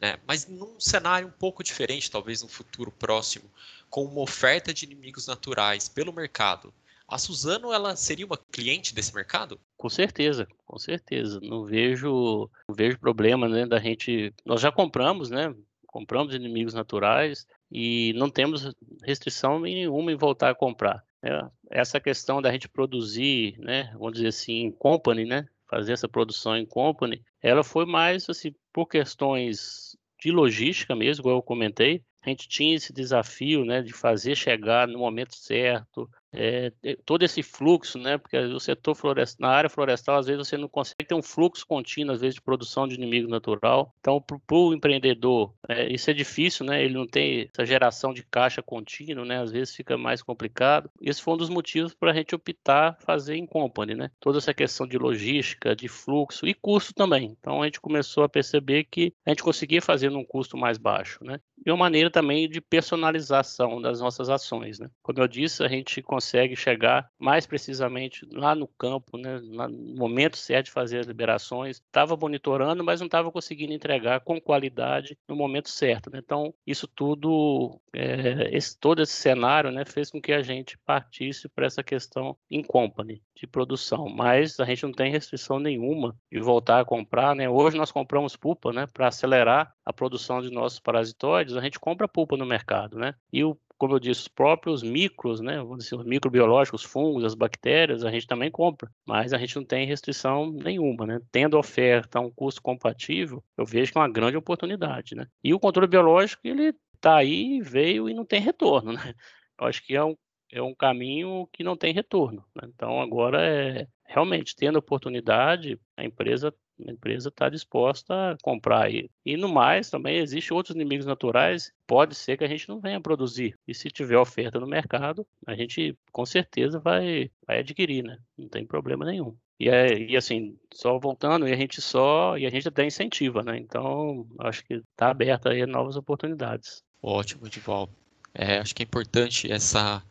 Né? 0.00 0.16
Mas 0.26 0.46
num 0.46 0.78
cenário 0.78 1.26
um 1.26 1.32
pouco 1.32 1.64
diferente, 1.64 2.10
talvez 2.10 2.42
no 2.42 2.48
futuro 2.48 2.92
próximo, 2.92 3.50
com 3.90 4.04
uma 4.04 4.20
oferta 4.20 4.72
de 4.72 4.84
inimigos 4.84 5.26
naturais 5.26 5.88
pelo 5.88 6.12
mercado, 6.12 6.72
a 7.08 7.18
Suzano, 7.18 7.72
ela 7.72 7.94
seria 7.96 8.26
uma 8.26 8.36
cliente 8.36 8.94
desse 8.94 9.14
mercado? 9.14 9.60
Com 9.76 9.88
certeza, 9.88 10.46
com 10.64 10.78
certeza. 10.78 11.40
Não 11.40 11.64
vejo, 11.64 12.50
não 12.68 12.74
vejo 12.74 12.98
problema, 12.98 13.48
né, 13.48 13.64
da 13.64 13.78
gente. 13.78 14.34
Nós 14.44 14.60
já 14.60 14.72
compramos, 14.72 15.30
né? 15.30 15.54
Compramos 15.86 16.34
inimigos 16.34 16.74
naturais 16.74 17.46
e 17.70 18.12
não 18.16 18.30
temos 18.30 18.72
restrição 19.04 19.60
nenhuma 19.60 20.12
em 20.12 20.16
voltar 20.16 20.50
a 20.50 20.54
comprar. 20.54 21.04
É, 21.22 21.42
essa 21.70 22.00
questão 22.00 22.40
da 22.40 22.52
gente 22.52 22.68
produzir, 22.68 23.58
né? 23.58 23.90
Vamos 23.94 24.14
dizer 24.14 24.28
assim, 24.28 24.64
em 24.64 24.70
company, 24.70 25.24
né? 25.24 25.46
Fazer 25.68 25.92
essa 25.92 26.08
produção 26.08 26.56
em 26.56 26.64
company, 26.64 27.22
ela 27.42 27.64
foi 27.64 27.84
mais 27.84 28.28
assim 28.30 28.54
por 28.72 28.86
questões 28.86 29.96
de 30.20 30.30
logística 30.30 30.94
mesmo, 30.94 31.24
como 31.24 31.36
eu 31.36 31.42
comentei. 31.42 32.02
A 32.22 32.28
gente 32.28 32.48
tinha 32.48 32.74
esse 32.74 32.92
desafio, 32.92 33.64
né, 33.64 33.82
de 33.82 33.92
fazer 33.92 34.34
chegar 34.34 34.88
no 34.88 34.98
momento 34.98 35.36
certo, 35.36 36.10
é, 36.36 36.72
todo 37.04 37.24
esse 37.24 37.42
fluxo, 37.42 37.98
né? 37.98 38.18
Porque 38.18 38.36
o 38.36 38.60
setor 38.60 38.96
na 39.38 39.48
área 39.48 39.70
florestal, 39.70 40.18
às 40.18 40.26
vezes 40.26 40.46
você 40.46 40.56
não 40.56 40.68
consegue 40.68 41.04
ter 41.06 41.14
um 41.14 41.22
fluxo 41.22 41.66
contínuo, 41.66 42.14
às 42.14 42.20
vezes, 42.20 42.34
de 42.34 42.42
produção 42.42 42.86
de 42.86 42.94
inimigo 42.94 43.28
natural. 43.28 43.94
Então, 44.00 44.20
para 44.20 44.56
o 44.56 44.74
empreendedor, 44.74 45.54
é, 45.68 45.92
isso 45.92 46.10
é 46.10 46.14
difícil, 46.14 46.66
né? 46.66 46.84
Ele 46.84 46.94
não 46.94 47.06
tem 47.06 47.48
essa 47.52 47.64
geração 47.64 48.12
de 48.12 48.22
caixa 48.22 48.62
contínua, 48.62 49.24
né? 49.24 49.40
Às 49.40 49.50
vezes 49.50 49.74
fica 49.74 49.96
mais 49.96 50.22
complicado. 50.22 50.90
Esse 51.00 51.22
foi 51.22 51.34
um 51.34 51.38
dos 51.38 51.48
motivos 51.48 51.94
para 51.94 52.10
a 52.10 52.14
gente 52.14 52.34
optar 52.34 52.98
fazer 53.00 53.36
em 53.36 53.46
company, 53.46 53.94
né? 53.94 54.10
Toda 54.20 54.38
essa 54.38 54.54
questão 54.54 54.86
de 54.86 54.98
logística, 54.98 55.74
de 55.74 55.88
fluxo 55.88 56.46
e 56.46 56.54
custo 56.54 56.92
também. 56.94 57.36
Então, 57.38 57.62
a 57.62 57.64
gente 57.66 57.80
começou 57.80 58.24
a 58.24 58.28
perceber 58.28 58.84
que 58.84 59.12
a 59.24 59.30
gente 59.30 59.42
conseguia 59.42 59.80
fazer 59.80 60.10
num 60.10 60.24
custo 60.24 60.56
mais 60.56 60.78
baixo, 60.78 61.24
né? 61.24 61.40
E 61.64 61.70
uma 61.70 61.78
maneira 61.78 62.10
também 62.10 62.48
de 62.48 62.60
personalização 62.60 63.80
das 63.80 64.00
nossas 64.00 64.28
ações, 64.28 64.78
né? 64.78 64.90
Como 65.02 65.18
eu 65.18 65.26
disse, 65.26 65.62
a 65.62 65.68
gente 65.68 66.02
consegue 66.02 66.25
consegue 66.26 66.56
chegar 66.56 67.08
mais 67.18 67.46
precisamente 67.46 68.26
lá 68.32 68.52
no 68.54 68.66
campo, 68.66 69.16
né, 69.16 69.38
no 69.38 69.96
momento 69.96 70.36
certo 70.36 70.66
de 70.66 70.72
fazer 70.72 70.98
as 70.98 71.06
liberações. 71.06 71.76
Estava 71.76 72.16
monitorando, 72.16 72.82
mas 72.82 73.00
não 73.00 73.06
estava 73.06 73.30
conseguindo 73.30 73.72
entregar 73.72 74.20
com 74.20 74.40
qualidade 74.40 75.16
no 75.28 75.36
momento 75.36 75.70
certo. 75.70 76.10
Né? 76.10 76.18
Então, 76.18 76.52
isso 76.66 76.88
tudo, 76.88 77.80
é, 77.94 78.50
esse, 78.52 78.76
todo 78.78 79.02
esse 79.02 79.12
cenário 79.12 79.70
né, 79.70 79.84
fez 79.84 80.10
com 80.10 80.20
que 80.20 80.32
a 80.32 80.42
gente 80.42 80.76
partisse 80.78 81.48
para 81.48 81.66
essa 81.66 81.82
questão 81.82 82.36
em 82.50 82.62
company, 82.62 83.22
de 83.36 83.46
produção. 83.46 84.08
Mas 84.08 84.58
a 84.58 84.64
gente 84.64 84.82
não 84.82 84.92
tem 84.92 85.12
restrição 85.12 85.60
nenhuma 85.60 86.16
de 86.30 86.40
voltar 86.40 86.80
a 86.80 86.84
comprar. 86.84 87.36
Né? 87.36 87.48
Hoje 87.48 87.76
nós 87.76 87.92
compramos 87.92 88.34
pulpa 88.34 88.72
né, 88.72 88.86
para 88.92 89.08
acelerar 89.08 89.72
a 89.84 89.92
produção 89.92 90.42
de 90.42 90.50
nossos 90.50 90.80
parasitóides, 90.80 91.56
a 91.56 91.60
gente 91.60 91.78
compra 91.78 92.08
pulpa 92.08 92.36
no 92.36 92.44
mercado. 92.44 92.98
Né? 92.98 93.14
E 93.32 93.44
o 93.44 93.56
como 93.78 93.94
eu 93.94 93.98
disse, 93.98 94.22
os 94.22 94.28
próprios 94.28 94.82
micros, 94.82 95.40
né, 95.40 95.58
vamos 95.58 95.84
dizer, 95.84 95.96
os 95.96 96.04
microbiológicos, 96.04 96.82
os 96.82 96.90
fungos, 96.90 97.24
as 97.24 97.34
bactérias, 97.34 98.04
a 98.04 98.10
gente 98.10 98.26
também 98.26 98.50
compra, 98.50 98.90
mas 99.06 99.32
a 99.32 99.38
gente 99.38 99.56
não 99.56 99.64
tem 99.64 99.86
restrição 99.86 100.50
nenhuma, 100.50 101.06
né? 101.06 101.20
Tendo 101.30 101.58
oferta 101.58 102.18
a 102.18 102.22
um 102.22 102.30
custo 102.30 102.62
compatível, 102.62 103.42
eu 103.56 103.64
vejo 103.64 103.92
que 103.92 103.98
é 103.98 104.00
uma 104.00 104.08
grande 104.08 104.36
oportunidade, 104.36 105.14
né? 105.14 105.26
E 105.42 105.52
o 105.52 105.60
controle 105.60 105.88
biológico, 105.88 106.46
ele 106.46 106.74
está 106.94 107.16
aí, 107.16 107.60
veio 107.60 108.08
e 108.08 108.14
não 108.14 108.24
tem 108.24 108.40
retorno, 108.40 108.92
né? 108.94 109.14
Eu 109.58 109.66
acho 109.66 109.84
que 109.84 109.94
é 109.94 110.04
um, 110.04 110.16
é 110.52 110.62
um 110.62 110.74
caminho 110.74 111.48
que 111.52 111.64
não 111.64 111.76
tem 111.76 111.92
retorno. 111.92 112.44
Né? 112.54 112.68
Então, 112.74 113.00
agora 113.00 113.42
é 113.42 113.86
realmente 114.04 114.54
tendo 114.54 114.78
oportunidade, 114.78 115.80
a 115.96 116.04
empresa 116.04 116.54
a 116.86 116.90
empresa 116.90 117.28
está 117.28 117.48
disposta 117.48 118.32
a 118.32 118.36
comprar 118.42 118.84
aí. 118.84 119.08
E 119.24 119.36
no 119.36 119.48
mais, 119.48 119.88
também 119.90 120.18
existem 120.18 120.56
outros 120.56 120.74
inimigos 120.74 121.06
naturais. 121.06 121.72
Pode 121.86 122.14
ser 122.14 122.36
que 122.36 122.44
a 122.44 122.48
gente 122.48 122.68
não 122.68 122.80
venha 122.80 123.00
produzir. 123.00 123.58
E 123.66 123.74
se 123.74 123.90
tiver 123.90 124.18
oferta 124.18 124.60
no 124.60 124.66
mercado, 124.66 125.26
a 125.46 125.54
gente 125.54 125.96
com 126.12 126.26
certeza 126.26 126.78
vai, 126.78 127.30
vai 127.46 127.60
adquirir, 127.60 128.02
né? 128.02 128.18
Não 128.36 128.48
tem 128.48 128.66
problema 128.66 129.04
nenhum. 129.04 129.36
E, 129.58 129.68
é, 129.68 129.98
e 129.98 130.16
assim, 130.16 130.58
só 130.72 130.98
voltando, 130.98 131.48
e 131.48 131.52
a 131.52 131.56
gente 131.56 131.80
só, 131.80 132.36
e 132.36 132.44
a 132.44 132.50
gente 132.50 132.68
até 132.68 132.84
incentiva, 132.84 133.42
né? 133.42 133.56
Então, 133.56 134.26
acho 134.40 134.64
que 134.64 134.74
está 134.74 135.10
aberta 135.10 135.50
aí 135.50 135.64
novas 135.64 135.96
oportunidades. 135.96 136.82
Ótimo, 137.02 137.46
Edival. 137.46 137.88
É, 138.34 138.58
acho 138.58 138.74
que 138.74 138.82
é 138.82 138.84
importante 138.84 139.50
essa, 139.50 140.02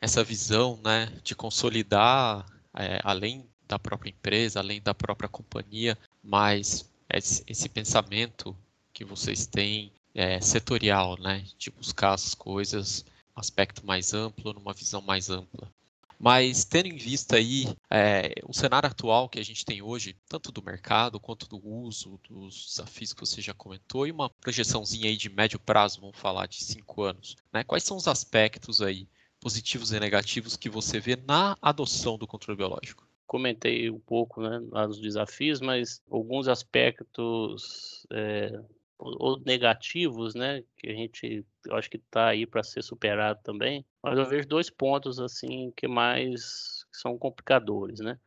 essa 0.00 0.24
visão 0.24 0.80
né, 0.82 1.12
de 1.22 1.34
consolidar, 1.34 2.46
é, 2.74 3.00
além 3.04 3.46
da 3.66 3.78
própria 3.78 4.10
empresa, 4.10 4.60
além 4.60 4.80
da 4.80 4.94
própria 4.94 5.28
companhia, 5.28 5.98
mas 6.22 6.88
esse, 7.08 7.68
pensamento 7.68 8.56
que 8.92 9.04
vocês 9.04 9.46
têm 9.46 9.92
é, 10.14 10.40
setorial, 10.40 11.18
né, 11.20 11.44
de 11.58 11.70
buscar 11.70 12.14
as 12.14 12.34
coisas, 12.34 13.04
aspecto 13.34 13.84
mais 13.84 14.14
amplo, 14.14 14.52
numa 14.52 14.72
visão 14.72 15.02
mais 15.02 15.30
ampla. 15.30 15.70
Mas 16.18 16.64
tendo 16.64 16.86
em 16.86 16.96
vista 16.96 17.36
aí 17.36 17.66
é, 17.90 18.32
o 18.44 18.52
cenário 18.54 18.88
atual 18.88 19.28
que 19.28 19.38
a 19.38 19.44
gente 19.44 19.66
tem 19.66 19.82
hoje, 19.82 20.16
tanto 20.26 20.50
do 20.50 20.62
mercado 20.62 21.20
quanto 21.20 21.46
do 21.46 21.62
uso, 21.62 22.18
dos 22.28 22.68
desafios 22.68 23.12
que 23.12 23.20
você 23.20 23.42
já 23.42 23.52
comentou, 23.52 24.06
e 24.06 24.12
uma 24.12 24.30
projeçãozinha 24.30 25.10
aí 25.10 25.16
de 25.16 25.28
médio 25.28 25.60
prazo, 25.60 26.00
vamos 26.00 26.16
falar 26.16 26.46
de 26.46 26.64
cinco 26.64 27.02
anos, 27.02 27.36
né? 27.52 27.62
Quais 27.64 27.84
são 27.84 27.98
os 27.98 28.08
aspectos 28.08 28.80
aí 28.80 29.06
positivos 29.38 29.92
e 29.92 30.00
negativos 30.00 30.56
que 30.56 30.70
você 30.70 30.98
vê 30.98 31.16
na 31.16 31.56
adoção 31.60 32.16
do 32.16 32.26
controle 32.26 32.56
biológico? 32.56 33.05
Comentei 33.26 33.90
um 33.90 33.98
pouco 33.98 34.40
né, 34.40 34.60
dos 34.86 35.00
desafios, 35.00 35.60
mas 35.60 36.00
alguns 36.10 36.48
aspectos 36.48 38.06
é, 38.12 38.60
ou 38.98 39.40
negativos, 39.40 40.34
né, 40.34 40.62
que 40.76 40.88
a 40.88 40.94
gente, 40.94 41.44
acho 41.70 41.90
que 41.90 41.96
está 41.96 42.28
aí 42.28 42.46
para 42.46 42.62
ser 42.62 42.82
superado 42.82 43.40
também. 43.42 43.84
Mas 44.02 44.18
eu 44.18 44.24
vejo 44.26 44.48
dois 44.48 44.70
pontos 44.70 45.18
assim 45.18 45.72
que 45.76 45.86
mais 45.86 46.84
são 46.92 47.18
complicadores, 47.18 48.00
né? 48.00 48.18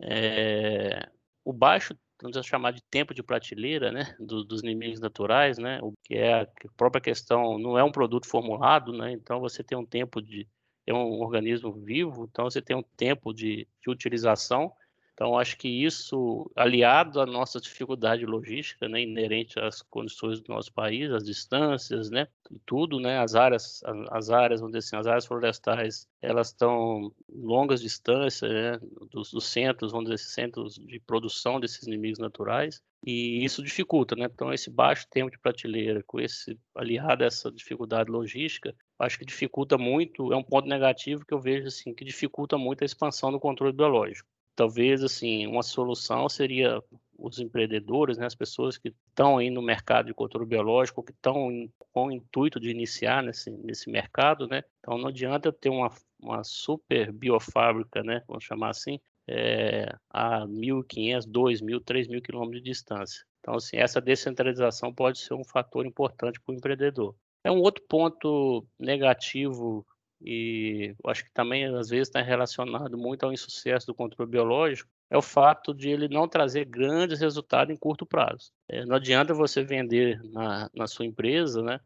É, 0.00 1.08
o 1.44 1.52
baixo, 1.52 1.96
vamos 2.20 2.46
chamar 2.46 2.72
de 2.72 2.82
tempo 2.84 3.14
de 3.14 3.22
prateleira, 3.22 3.90
né, 3.90 4.16
do, 4.18 4.44
dos 4.44 4.62
inimigos 4.62 5.00
naturais, 5.00 5.58
né, 5.58 5.80
o 5.82 5.92
que 6.04 6.14
é 6.14 6.42
a 6.42 6.48
própria 6.76 7.00
questão, 7.00 7.58
não 7.58 7.78
é 7.78 7.84
um 7.84 7.92
produto 7.92 8.28
formulado, 8.28 8.92
né, 8.92 9.12
então 9.12 9.40
você 9.40 9.62
tem 9.62 9.78
um 9.78 9.86
tempo 9.86 10.20
de 10.20 10.48
é 10.86 10.92
um 10.94 11.20
organismo 11.20 11.72
vivo, 11.72 12.28
então 12.30 12.44
você 12.50 12.60
tem 12.60 12.76
um 12.76 12.82
tempo 12.82 13.32
de, 13.32 13.66
de 13.80 13.90
utilização. 13.90 14.72
Então, 15.14 15.38
acho 15.38 15.58
que 15.58 15.68
isso, 15.68 16.50
aliado 16.56 17.20
à 17.20 17.26
nossa 17.26 17.60
dificuldade 17.60 18.24
logística, 18.24 18.88
né, 18.88 19.02
inerente 19.02 19.60
às 19.60 19.82
condições 19.82 20.40
do 20.40 20.52
nosso 20.52 20.72
país, 20.72 21.12
às 21.12 21.22
distâncias, 21.22 22.10
né, 22.10 22.26
e 22.50 22.58
tudo, 22.60 22.98
né, 22.98 23.18
as 23.18 23.34
áreas, 23.34 23.82
as 24.10 24.30
áreas, 24.30 24.60
vamos 24.60 24.72
dizer 24.74 24.86
assim, 24.86 24.96
as 24.96 25.06
áreas 25.06 25.26
florestais, 25.26 26.08
elas 26.20 26.48
estão 26.48 27.12
longas 27.28 27.80
distâncias, 27.82 28.50
né, 28.50 28.80
dos, 29.10 29.30
dos, 29.30 29.44
centros, 29.46 29.92
vamos 29.92 30.10
dizer, 30.10 30.14
assim, 30.14 30.32
centros 30.32 30.74
de 30.74 30.98
produção 30.98 31.60
desses 31.60 31.86
inimigos 31.86 32.18
naturais, 32.18 32.82
e 33.04 33.44
isso 33.44 33.62
dificulta, 33.62 34.14
né, 34.14 34.28
então 34.32 34.52
esse 34.52 34.70
baixo 34.70 35.06
tempo 35.10 35.30
de 35.30 35.38
prateleira, 35.38 36.02
com 36.06 36.20
esse, 36.20 36.56
aliado 36.74 37.24
a 37.24 37.26
essa 37.26 37.50
dificuldade 37.50 38.10
logística, 38.10 38.74
acho 38.98 39.18
que 39.18 39.24
dificulta 39.24 39.76
muito, 39.76 40.32
é 40.32 40.36
um 40.36 40.42
ponto 40.42 40.68
negativo 40.68 41.26
que 41.26 41.34
eu 41.34 41.40
vejo, 41.40 41.66
assim, 41.66 41.92
que 41.92 42.04
dificulta 42.04 42.56
muito 42.56 42.82
a 42.82 42.84
expansão 42.84 43.32
do 43.32 43.40
controle 43.40 43.72
biológico. 43.72 44.28
Talvez 44.54 45.02
assim 45.02 45.46
uma 45.46 45.62
solução 45.62 46.28
seria 46.28 46.80
os 47.18 47.38
empreendedores, 47.38 48.18
né, 48.18 48.26
as 48.26 48.34
pessoas 48.34 48.76
que 48.76 48.94
estão 49.08 49.38
aí 49.38 49.50
no 49.50 49.62
mercado 49.62 50.06
de 50.06 50.14
controle 50.14 50.46
biológico, 50.46 51.02
que 51.02 51.12
estão 51.12 51.48
com 51.92 52.06
o 52.06 52.12
intuito 52.12 52.60
de 52.60 52.70
iniciar 52.70 53.22
nesse, 53.22 53.50
nesse 53.50 53.90
mercado, 53.90 54.46
né? 54.46 54.62
Então 54.80 54.98
não 54.98 55.08
adianta 55.08 55.52
ter 55.52 55.70
uma, 55.70 55.90
uma 56.20 56.44
super 56.44 57.12
biofábrica, 57.12 58.02
né, 58.02 58.22
vamos 58.28 58.44
chamar 58.44 58.70
assim, 58.70 59.00
é, 59.28 59.94
a 60.10 60.46
1.500, 60.46 61.26
2.000, 61.26 61.80
3.000 61.80 62.22
quilômetros 62.22 62.62
de 62.62 62.70
distância. 62.70 63.24
Então, 63.40 63.54
assim, 63.54 63.76
essa 63.76 64.00
descentralização 64.00 64.94
pode 64.94 65.18
ser 65.18 65.34
um 65.34 65.44
fator 65.44 65.84
importante 65.86 66.40
para 66.40 66.52
o 66.52 66.56
empreendedor. 66.56 67.14
É 67.44 67.50
um 67.50 67.58
outro 67.58 67.82
ponto 67.88 68.66
negativo 68.78 69.84
e 70.24 70.94
acho 71.06 71.24
que 71.24 71.32
também 71.32 71.64
às 71.64 71.88
vezes 71.88 72.08
está 72.08 72.22
relacionado 72.22 72.96
muito 72.96 73.24
ao 73.24 73.32
insucesso 73.32 73.88
do 73.88 73.94
controle 73.94 74.30
biológico, 74.30 74.88
é 75.10 75.16
o 75.16 75.22
fato 75.22 75.74
de 75.74 75.90
ele 75.90 76.08
não 76.08 76.28
trazer 76.28 76.64
grandes 76.64 77.20
resultados 77.20 77.74
em 77.74 77.76
curto 77.76 78.06
prazo. 78.06 78.52
É, 78.68 78.84
não 78.86 78.96
adianta 78.96 79.34
você 79.34 79.64
vender 79.64 80.22
na, 80.30 80.70
na 80.72 80.86
sua 80.86 81.04
empresa, 81.04 81.62
né? 81.62 81.80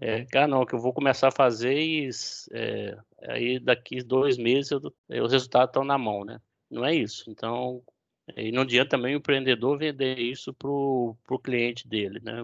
É, 0.00 0.26
ah, 0.34 0.46
não, 0.46 0.64
que 0.66 0.74
eu 0.74 0.78
vou 0.78 0.92
começar 0.92 1.28
a 1.28 1.32
fazer 1.32 1.80
e 1.80 2.10
é, 2.52 2.96
aí 3.22 3.58
daqui 3.58 4.02
dois 4.02 4.36
meses 4.36 4.70
eu, 4.70 4.80
os 5.22 5.32
resultados 5.32 5.70
estão 5.70 5.84
na 5.84 5.98
mão, 5.98 6.24
né? 6.24 6.40
Não 6.70 6.84
é 6.84 6.94
isso. 6.94 7.30
Então, 7.30 7.82
e 8.36 8.52
não 8.52 8.62
adianta 8.62 8.90
também 8.90 9.14
o 9.14 9.18
empreendedor 9.18 9.78
vender 9.78 10.18
isso 10.18 10.52
para 10.52 10.70
o 10.70 11.40
cliente 11.42 11.88
dele, 11.88 12.20
né? 12.22 12.42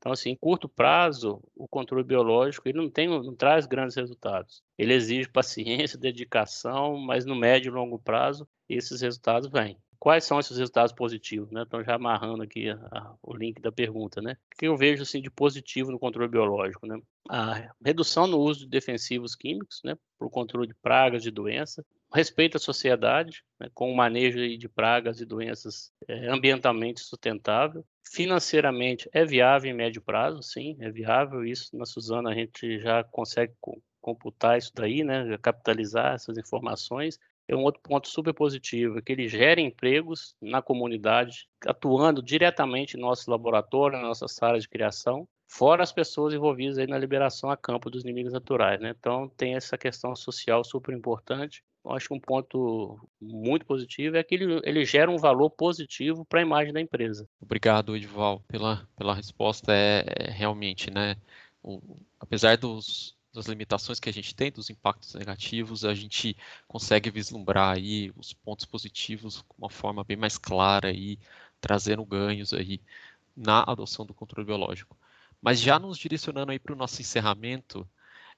Então, 0.00 0.12
assim, 0.12 0.30
em 0.30 0.36
curto 0.36 0.66
prazo, 0.66 1.42
o 1.54 1.68
controle 1.68 2.02
biológico 2.02 2.66
ele 2.66 2.78
não, 2.78 2.88
tem, 2.88 3.06
não 3.06 3.36
traz 3.36 3.66
grandes 3.66 3.94
resultados. 3.96 4.62
Ele 4.78 4.94
exige 4.94 5.28
paciência, 5.28 5.98
dedicação, 6.00 6.96
mas 6.96 7.26
no 7.26 7.36
médio 7.36 7.68
e 7.68 7.74
longo 7.74 7.98
prazo, 7.98 8.48
esses 8.66 9.02
resultados 9.02 9.50
vêm. 9.50 9.76
Quais 9.98 10.24
são 10.24 10.40
esses 10.40 10.56
resultados 10.56 10.94
positivos? 10.94 11.50
Né? 11.50 11.62
Então, 11.66 11.84
já 11.84 11.96
amarrando 11.96 12.42
aqui 12.42 12.70
a, 12.70 12.76
a, 12.90 13.14
o 13.22 13.36
link 13.36 13.60
da 13.60 13.70
pergunta. 13.70 14.22
Né? 14.22 14.32
O 14.32 14.56
que 14.56 14.66
eu 14.66 14.74
vejo 14.74 15.02
assim, 15.02 15.20
de 15.20 15.30
positivo 15.30 15.92
no 15.92 15.98
controle 15.98 16.30
biológico? 16.30 16.86
Né? 16.86 16.98
A 17.28 17.70
redução 17.84 18.26
no 18.26 18.38
uso 18.38 18.60
de 18.60 18.68
defensivos 18.68 19.34
químicos 19.34 19.82
né, 19.84 19.94
para 20.18 20.26
o 20.26 20.30
controle 20.30 20.68
de 20.68 20.74
pragas, 20.76 21.22
de 21.22 21.30
doença, 21.30 21.84
respeito 22.12 22.56
à 22.56 22.60
sociedade, 22.60 23.44
né, 23.58 23.68
com 23.72 23.90
o 23.90 23.96
manejo 23.96 24.38
de 24.58 24.68
pragas 24.68 25.20
e 25.20 25.24
doenças 25.24 25.92
é, 26.08 26.28
ambientalmente 26.28 27.00
sustentável. 27.00 27.84
Financeiramente 28.04 29.08
é 29.12 29.24
viável 29.24 29.70
em 29.70 29.74
médio 29.74 30.02
prazo, 30.02 30.42
sim, 30.42 30.76
é 30.80 30.90
viável. 30.90 31.44
Isso 31.44 31.76
na 31.76 31.86
Suzana 31.86 32.30
a 32.30 32.34
gente 32.34 32.80
já 32.80 33.04
consegue 33.04 33.54
computar 34.00 34.58
isso 34.58 34.72
daí, 34.74 35.04
né, 35.04 35.38
capitalizar 35.38 36.14
essas 36.14 36.36
informações. 36.36 37.18
É 37.46 37.54
um 37.54 37.62
outro 37.62 37.80
ponto 37.82 38.08
super 38.08 38.32
positivo, 38.32 38.98
é 38.98 39.02
que 39.02 39.12
ele 39.12 39.28
gera 39.28 39.60
empregos 39.60 40.36
na 40.40 40.62
comunidade, 40.62 41.48
atuando 41.66 42.22
diretamente 42.22 42.96
em 42.96 43.00
nosso 43.00 43.28
laboratório, 43.28 43.98
na 43.98 44.06
nossa 44.06 44.28
sala 44.28 44.58
de 44.58 44.68
criação, 44.68 45.28
fora 45.48 45.82
as 45.82 45.90
pessoas 45.90 46.32
envolvidas 46.32 46.78
aí 46.78 46.86
na 46.86 46.96
liberação 46.96 47.50
a 47.50 47.56
campo 47.56 47.90
dos 47.90 48.04
inimigos 48.04 48.32
naturais, 48.32 48.80
né? 48.80 48.94
Então 48.96 49.28
tem 49.36 49.56
essa 49.56 49.76
questão 49.76 50.14
social 50.14 50.62
super 50.62 50.94
importante 50.94 51.60
acho 51.86 52.08
que 52.08 52.14
um 52.14 52.20
ponto 52.20 52.98
muito 53.20 53.64
positivo 53.64 54.16
é 54.16 54.22
que 54.22 54.34
ele, 54.34 54.60
ele 54.64 54.84
gera 54.84 55.10
um 55.10 55.16
valor 55.16 55.50
positivo 55.50 56.24
para 56.24 56.40
a 56.40 56.42
imagem 56.42 56.72
da 56.72 56.80
empresa. 56.80 57.28
Obrigado, 57.40 57.96
Edval, 57.96 58.40
pela, 58.46 58.86
pela 58.96 59.14
resposta. 59.14 59.72
É, 59.72 60.04
é 60.06 60.30
realmente, 60.30 60.90
né? 60.90 61.16
O, 61.62 61.80
apesar 62.18 62.56
dos, 62.56 63.16
das 63.32 63.46
limitações 63.46 64.00
que 64.00 64.08
a 64.08 64.12
gente 64.12 64.34
tem, 64.34 64.50
dos 64.50 64.70
impactos 64.70 65.14
negativos, 65.14 65.84
a 65.84 65.94
gente 65.94 66.36
consegue 66.66 67.10
vislumbrar 67.10 67.76
aí 67.76 68.12
os 68.16 68.32
pontos 68.32 68.66
positivos 68.66 69.42
com 69.42 69.54
uma 69.58 69.70
forma 69.70 70.04
bem 70.04 70.16
mais 70.16 70.36
clara 70.36 70.88
aí, 70.88 71.18
trazendo 71.60 72.04
ganhos 72.04 72.52
aí 72.52 72.80
na 73.36 73.62
adoção 73.62 74.04
do 74.04 74.14
controle 74.14 74.46
biológico. 74.46 74.96
Mas 75.40 75.60
já 75.60 75.78
nos 75.78 75.96
direcionando 75.96 76.52
aí 76.52 76.58
para 76.58 76.74
o 76.74 76.76
nosso 76.76 77.00
encerramento, 77.00 77.88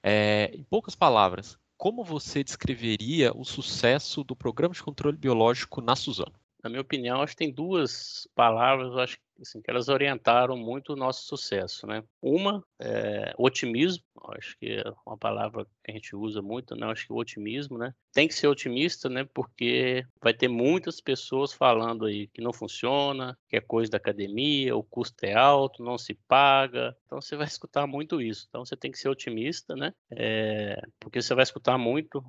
é, 0.01 0.51
em 0.53 0.63
poucas 0.63 0.95
palavras, 0.95 1.57
como 1.83 2.01
você 2.01 2.45
descreveria 2.45 3.33
o 3.35 3.43
sucesso 3.43 4.23
do 4.23 4.33
programa 4.33 4.73
de 4.73 4.81
controle 4.81 5.17
biológico 5.17 5.81
na 5.81 5.97
Suzano? 5.97 6.31
Na 6.63 6.69
minha 6.69 6.81
opinião, 6.81 7.21
acho 7.21 7.33
que 7.33 7.39
tem 7.39 7.51
duas 7.51 8.25
palavras 8.33 8.95
acho, 8.95 9.17
assim, 9.41 9.61
que 9.61 9.69
elas 9.69 9.89
orientaram 9.89 10.55
muito 10.55 10.93
o 10.93 10.95
nosso 10.95 11.25
sucesso, 11.25 11.85
né? 11.85 12.01
Uma 12.21 12.63
é 12.83 13.33
otimismo, 13.37 14.03
acho 14.37 14.57
que 14.57 14.67
é 14.67 14.83
uma 15.05 15.17
palavra 15.17 15.65
que 15.83 15.91
a 15.91 15.93
gente 15.93 16.15
usa 16.15 16.41
muito, 16.41 16.75
né? 16.75 16.87
Acho 16.87 17.07
que 17.07 17.13
o 17.13 17.17
otimismo, 17.17 17.77
né? 17.77 17.93
Tem 18.11 18.27
que 18.27 18.33
ser 18.33 18.47
otimista, 18.47 19.09
né? 19.09 19.27
Porque 19.33 20.05
vai 20.21 20.33
ter 20.33 20.47
muitas 20.47 21.01
pessoas 21.01 21.53
falando 21.53 22.05
aí 22.05 22.27
que 22.27 22.41
não 22.41 22.53
funciona, 22.53 23.37
que 23.47 23.55
é 23.55 23.61
coisa 23.61 23.91
da 23.91 23.97
academia, 23.97 24.75
o 24.75 24.83
custo 24.83 25.23
é 25.23 25.33
alto, 25.33 25.83
não 25.83 25.97
se 25.97 26.13
paga. 26.27 26.95
Então 27.05 27.21
você 27.21 27.35
vai 27.35 27.47
escutar 27.47 27.87
muito 27.87 28.21
isso. 28.21 28.45
Então 28.49 28.65
você 28.65 28.75
tem 28.75 28.91
que 28.91 28.99
ser 28.99 29.09
otimista, 29.09 29.75
né? 29.75 29.93
É, 30.11 30.81
porque 30.99 31.21
você 31.21 31.33
vai 31.33 31.43
escutar 31.43 31.77
muito 31.77 32.23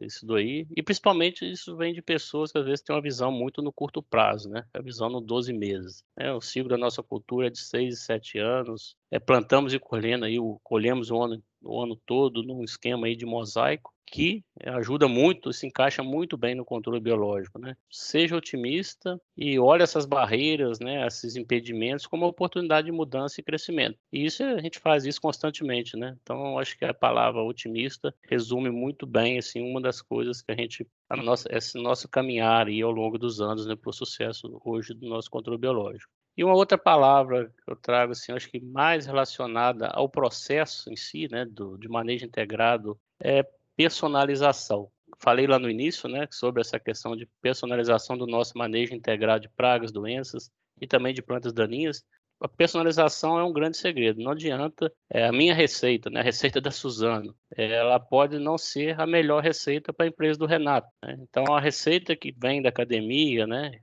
isso 0.00 0.26
daí. 0.26 0.66
E 0.76 0.82
principalmente 0.82 1.50
isso 1.50 1.76
vem 1.76 1.92
de 1.92 2.02
pessoas 2.02 2.52
que 2.52 2.58
às 2.58 2.64
vezes 2.64 2.82
têm 2.82 2.94
uma 2.94 3.02
visão 3.02 3.30
muito 3.32 3.62
no 3.62 3.72
curto 3.72 4.02
prazo, 4.02 4.48
né? 4.48 4.64
A 4.74 4.82
visão 4.82 5.08
no 5.08 5.20
12 5.20 5.52
meses. 5.52 6.04
Né? 6.16 6.32
O 6.32 6.40
ciclo 6.40 6.68
da 6.68 6.78
nossa 6.78 7.02
cultura 7.02 7.46
é 7.46 7.50
de 7.50 7.58
6 7.58 7.94
e 7.94 7.96
7 7.96 8.38
anos. 8.38 8.96
É, 9.10 9.18
plantamos 9.18 9.72
e 9.72 9.78
colhendo 9.78 10.24
aí, 10.24 10.36
colhemos 10.62 11.10
o 11.10 11.22
ano, 11.22 11.42
o 11.62 11.80
ano 11.80 11.96
todo 12.06 12.42
num 12.42 12.62
esquema 12.62 13.06
aí 13.06 13.16
de 13.16 13.24
mosaico 13.26 13.92
que 14.10 14.42
ajuda 14.64 15.06
muito, 15.06 15.52
se 15.52 15.66
encaixa 15.66 16.02
muito 16.02 16.36
bem 16.36 16.54
no 16.54 16.64
controle 16.64 17.00
biológico, 17.00 17.58
né? 17.58 17.76
Seja 17.90 18.36
otimista 18.36 19.20
e 19.36 19.58
olhe 19.58 19.82
essas 19.82 20.06
barreiras, 20.06 20.80
né, 20.80 21.06
esses 21.06 21.36
impedimentos 21.36 22.06
como 22.06 22.26
oportunidade 22.26 22.86
de 22.86 22.92
mudança 22.92 23.40
e 23.40 23.44
crescimento. 23.44 23.98
E 24.12 24.24
isso 24.24 24.42
a 24.42 24.60
gente 24.60 24.78
faz 24.78 25.04
isso 25.04 25.20
constantemente, 25.20 25.96
né? 25.96 26.16
Então, 26.22 26.58
acho 26.58 26.76
que 26.78 26.84
a 26.84 26.94
palavra 26.94 27.42
otimista 27.42 28.14
resume 28.22 28.70
muito 28.70 29.06
bem 29.06 29.38
assim 29.38 29.60
uma 29.60 29.80
das 29.80 30.00
coisas 30.00 30.42
que 30.42 30.52
a 30.52 30.56
gente 30.56 30.86
a 31.08 31.16
nossa 31.16 31.48
esse 31.50 31.78
nosso 31.78 32.08
caminhar 32.08 32.66
aí 32.66 32.82
ao 32.82 32.90
longo 32.90 33.18
dos 33.18 33.40
anos, 33.40 33.66
né, 33.66 33.76
para 33.76 33.90
o 33.90 33.92
sucesso 33.92 34.60
hoje 34.64 34.94
do 34.94 35.08
nosso 35.08 35.30
controle 35.30 35.58
biológico. 35.58 36.10
E 36.38 36.44
uma 36.44 36.54
outra 36.54 36.78
palavra 36.78 37.52
que 37.64 37.72
eu 37.72 37.74
trago, 37.74 38.12
assim, 38.12 38.30
acho 38.30 38.48
que 38.48 38.60
mais 38.60 39.06
relacionada 39.06 39.88
ao 39.88 40.08
processo 40.08 40.88
em 40.88 40.94
si, 40.94 41.26
né, 41.28 41.44
do, 41.44 41.76
de 41.76 41.88
manejo 41.88 42.24
integrado, 42.24 42.96
é 43.20 43.44
personalização. 43.76 44.88
Falei 45.18 45.48
lá 45.48 45.58
no 45.58 45.68
início, 45.68 46.08
né, 46.08 46.28
sobre 46.30 46.60
essa 46.60 46.78
questão 46.78 47.16
de 47.16 47.28
personalização 47.42 48.16
do 48.16 48.24
nosso 48.24 48.56
manejo 48.56 48.94
integrado 48.94 49.40
de 49.40 49.48
pragas, 49.48 49.90
doenças 49.90 50.48
e 50.80 50.86
também 50.86 51.12
de 51.12 51.22
plantas 51.22 51.52
daninhas. 51.52 52.04
A 52.40 52.46
personalização 52.46 53.36
é 53.36 53.42
um 53.42 53.52
grande 53.52 53.76
segredo. 53.76 54.22
Não 54.22 54.30
adianta 54.30 54.92
é, 55.10 55.26
a 55.26 55.32
minha 55.32 55.52
receita, 55.52 56.08
né, 56.08 56.20
a 56.20 56.22
receita 56.22 56.60
da 56.60 56.70
Suzano, 56.70 57.34
ela 57.56 57.98
pode 57.98 58.38
não 58.38 58.56
ser 58.56 59.00
a 59.00 59.04
melhor 59.08 59.42
receita 59.42 59.92
para 59.92 60.06
a 60.06 60.08
empresa 60.08 60.38
do 60.38 60.46
Renato. 60.46 60.86
Né? 61.02 61.16
Então, 61.20 61.52
a 61.52 61.60
receita 61.60 62.14
que 62.14 62.30
vem 62.30 62.62
da 62.62 62.68
academia, 62.68 63.44
né, 63.44 63.80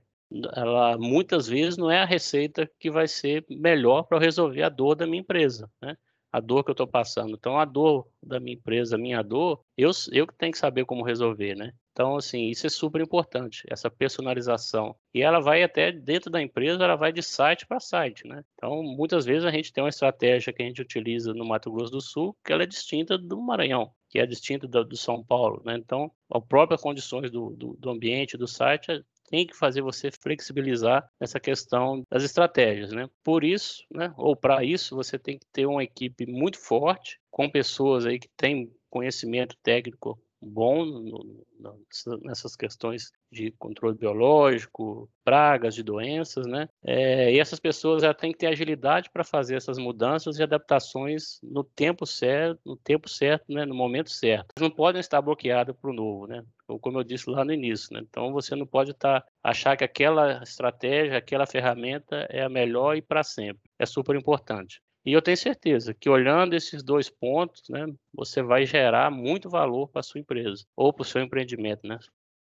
ela 0.54 0.98
muitas 0.98 1.46
vezes 1.46 1.76
não 1.76 1.90
é 1.90 2.00
a 2.00 2.04
receita 2.04 2.70
que 2.78 2.90
vai 2.90 3.06
ser 3.06 3.44
melhor 3.48 4.04
para 4.04 4.18
resolver 4.18 4.62
a 4.62 4.68
dor 4.68 4.94
da 4.94 5.06
minha 5.06 5.20
empresa, 5.20 5.70
né? 5.80 5.96
A 6.32 6.40
dor 6.40 6.64
que 6.64 6.70
eu 6.70 6.72
estou 6.72 6.86
passando. 6.86 7.34
Então, 7.34 7.58
a 7.58 7.64
dor 7.64 8.08
da 8.22 8.38
minha 8.38 8.56
empresa, 8.56 8.96
a 8.96 8.98
minha 8.98 9.22
dor, 9.22 9.62
eu, 9.76 9.90
eu 10.12 10.26
que 10.26 10.34
tenho 10.34 10.52
que 10.52 10.58
saber 10.58 10.84
como 10.84 11.04
resolver, 11.04 11.54
né? 11.54 11.72
Então, 11.96 12.16
assim, 12.16 12.50
isso 12.50 12.66
é 12.66 12.68
super 12.68 13.00
importante, 13.00 13.62
essa 13.70 13.90
personalização. 13.90 14.94
E 15.14 15.22
ela 15.22 15.40
vai 15.40 15.62
até 15.62 15.90
dentro 15.90 16.30
da 16.30 16.42
empresa, 16.42 16.84
ela 16.84 16.94
vai 16.94 17.10
de 17.10 17.22
site 17.22 17.66
para 17.66 17.80
site, 17.80 18.26
né? 18.26 18.44
Então, 18.52 18.82
muitas 18.82 19.24
vezes 19.24 19.46
a 19.46 19.50
gente 19.50 19.72
tem 19.72 19.82
uma 19.82 19.88
estratégia 19.88 20.52
que 20.52 20.62
a 20.62 20.66
gente 20.66 20.82
utiliza 20.82 21.32
no 21.32 21.46
Mato 21.46 21.72
Grosso 21.72 21.92
do 21.92 22.00
Sul, 22.02 22.36
que 22.44 22.52
ela 22.52 22.64
é 22.64 22.66
distinta 22.66 23.16
do 23.16 23.40
Maranhão, 23.40 23.90
que 24.10 24.18
é 24.18 24.26
distinta 24.26 24.68
do, 24.68 24.84
do 24.84 24.96
São 24.96 25.24
Paulo, 25.24 25.62
né? 25.64 25.74
Então, 25.78 26.12
as 26.30 26.44
próprias 26.44 26.82
condições 26.82 27.30
do, 27.30 27.56
do, 27.56 27.74
do 27.78 27.88
ambiente, 27.88 28.36
do 28.36 28.46
site, 28.46 29.02
tem 29.28 29.46
que 29.46 29.56
fazer 29.56 29.82
você 29.82 30.10
flexibilizar 30.10 31.08
essa 31.20 31.40
questão 31.40 32.02
das 32.10 32.22
estratégias, 32.22 32.92
né? 32.92 33.08
Por 33.24 33.44
isso, 33.44 33.84
né, 33.90 34.12
ou 34.16 34.36
para 34.36 34.64
isso, 34.64 34.94
você 34.94 35.18
tem 35.18 35.38
que 35.38 35.46
ter 35.52 35.66
uma 35.66 35.82
equipe 35.82 36.26
muito 36.26 36.58
forte, 36.58 37.18
com 37.30 37.50
pessoas 37.50 38.06
aí 38.06 38.18
que 38.18 38.28
têm 38.36 38.70
conhecimento 38.88 39.56
técnico 39.62 40.18
bom 40.40 40.84
no, 40.84 41.44
no, 41.58 41.86
nessas 42.22 42.56
questões 42.56 43.10
de 43.30 43.50
controle 43.52 43.96
biológico, 43.96 45.10
pragas, 45.24 45.74
de 45.74 45.82
doenças, 45.82 46.46
né? 46.46 46.68
É, 46.84 47.32
e 47.32 47.40
essas 47.40 47.58
pessoas 47.58 48.02
já 48.02 48.14
têm 48.14 48.32
que 48.32 48.38
ter 48.38 48.46
agilidade 48.46 49.10
para 49.10 49.24
fazer 49.24 49.56
essas 49.56 49.78
mudanças 49.78 50.38
e 50.38 50.42
adaptações 50.42 51.38
no 51.42 51.64
tempo 51.64 52.06
certo, 52.06 52.60
no 52.64 52.76
tempo 52.76 53.08
certo, 53.08 53.44
né? 53.48 53.64
No 53.64 53.74
momento 53.74 54.10
certo. 54.10 54.52
Não 54.60 54.70
podem 54.70 55.00
estar 55.00 55.20
bloqueados 55.20 55.76
para 55.76 55.90
o 55.90 55.94
novo, 55.94 56.26
né? 56.26 56.44
Como 56.80 56.98
eu 56.98 57.04
disse 57.04 57.28
lá 57.30 57.44
no 57.44 57.52
início, 57.52 57.92
né? 57.92 58.00
Então 58.08 58.32
você 58.32 58.54
não 58.54 58.66
pode 58.66 58.90
estar 58.90 59.24
achar 59.42 59.76
que 59.76 59.84
aquela 59.84 60.42
estratégia, 60.42 61.18
aquela 61.18 61.46
ferramenta 61.46 62.26
é 62.30 62.42
a 62.42 62.48
melhor 62.48 62.96
e 62.96 63.02
para 63.02 63.22
sempre. 63.22 63.62
É 63.78 63.86
super 63.86 64.16
importante. 64.16 64.80
E 65.06 65.12
eu 65.12 65.22
tenho 65.22 65.36
certeza 65.36 65.94
que 65.94 66.10
olhando 66.10 66.54
esses 66.54 66.82
dois 66.82 67.08
pontos, 67.08 67.62
né, 67.68 67.86
você 68.12 68.42
vai 68.42 68.66
gerar 68.66 69.08
muito 69.08 69.48
valor 69.48 69.86
para 69.88 70.00
a 70.00 70.02
sua 70.02 70.20
empresa 70.20 70.66
ou 70.74 70.92
para 70.92 71.02
o 71.02 71.04
seu 71.04 71.22
empreendimento, 71.22 71.86
né? 71.86 71.96